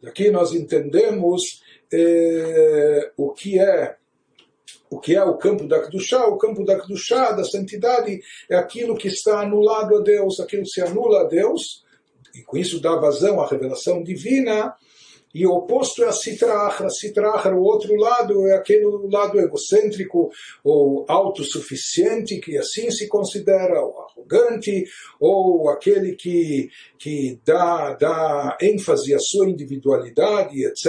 Aqui 0.03 0.29
nós 0.31 0.53
entendemos 0.53 1.61
eh, 1.91 3.11
o 3.15 3.31
que 3.31 3.59
é 3.59 3.95
o 4.93 4.99
que 4.99 5.15
é 5.15 5.23
o 5.23 5.37
campo 5.37 5.67
da 5.67 5.81
Kedushá, 5.81 6.27
o 6.27 6.37
campo 6.37 6.63
da 6.63 6.79
Kedushá, 6.79 7.31
da 7.31 7.43
santidade, 7.43 8.21
é 8.49 8.55
aquilo 8.55 8.95
que 8.95 9.07
está 9.07 9.41
anulado 9.41 9.97
a 9.97 10.01
Deus, 10.01 10.39
aquilo 10.39 10.63
que 10.63 10.69
se 10.69 10.81
anula 10.81 11.21
a 11.21 11.23
Deus, 11.23 11.83
e 12.35 12.41
com 12.43 12.57
isso 12.57 12.79
dá 12.79 12.95
vazão 12.95 13.41
à 13.41 13.47
revelação 13.47 14.03
divina, 14.03 14.75
e 15.33 15.47
o 15.47 15.51
oposto 15.51 16.03
é 16.03 16.09
a 16.09 16.11
Sitrahra. 16.11 16.91
Sitrahra, 16.91 17.55
o 17.55 17.63
outro 17.63 17.95
lado, 17.95 18.47
é 18.47 18.55
aquele 18.55 18.85
lado 19.11 19.39
egocêntrico 19.39 20.29
ou 20.63 21.05
autossuficiente, 21.07 22.39
que 22.39 22.55
assim 22.55 22.91
se 22.91 23.07
considera, 23.07 23.81
ou 23.81 23.99
arrogante, 23.99 24.85
ou 25.19 25.69
aquele 25.69 26.15
que, 26.15 26.69
que 26.99 27.39
dá, 27.43 27.95
dá 27.95 28.57
ênfase 28.61 29.15
à 29.15 29.19
sua 29.19 29.49
individualidade, 29.49 30.63
etc. 30.63 30.85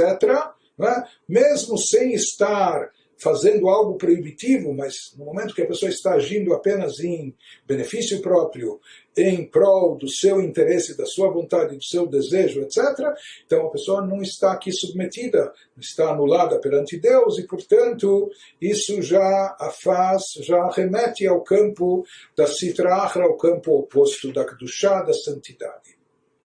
Né? 0.79 1.05
Mesmo 1.27 1.79
sem 1.79 2.13
estar 2.13 2.91
fazendo 3.25 3.71
algo 3.71 3.97
proibitivo, 3.97 4.75
mas 4.75 5.15
no 5.17 5.25
momento 5.25 5.55
que 5.55 5.63
a 5.63 5.67
pessoa 5.67 5.89
está 5.89 6.13
agindo 6.13 6.53
apenas 6.53 7.01
em 7.01 7.35
benefício 7.67 8.21
próprio, 8.21 8.79
em 9.17 9.49
prol 9.49 9.97
do 9.97 10.07
seu 10.07 10.43
interesse, 10.43 10.95
da 10.95 11.07
sua 11.07 11.31
vontade, 11.31 11.75
do 11.75 11.83
seu 11.83 12.07
desejo, 12.07 12.61
etc., 12.61 12.83
então 13.47 13.67
a 13.67 13.71
pessoa 13.71 14.07
não 14.07 14.21
está 14.21 14.53
aqui 14.53 14.71
submetida, 14.71 15.51
está 15.79 16.11
anulada 16.11 16.61
perante 16.61 17.01
Deus 17.01 17.39
e, 17.39 17.47
portanto, 17.47 18.31
isso 18.61 19.01
já 19.01 19.57
a 19.59 19.71
faz, 19.71 20.23
já 20.41 20.71
remete 20.71 21.27
ao 21.27 21.43
campo 21.43 22.05
da 22.37 22.47
Sitra 22.47 22.95
ao 22.95 23.39
campo 23.39 23.79
oposto 23.79 24.35
da 24.35 24.45
Kedushá, 24.45 25.01
da 25.03 25.15
santidade. 25.15 26.04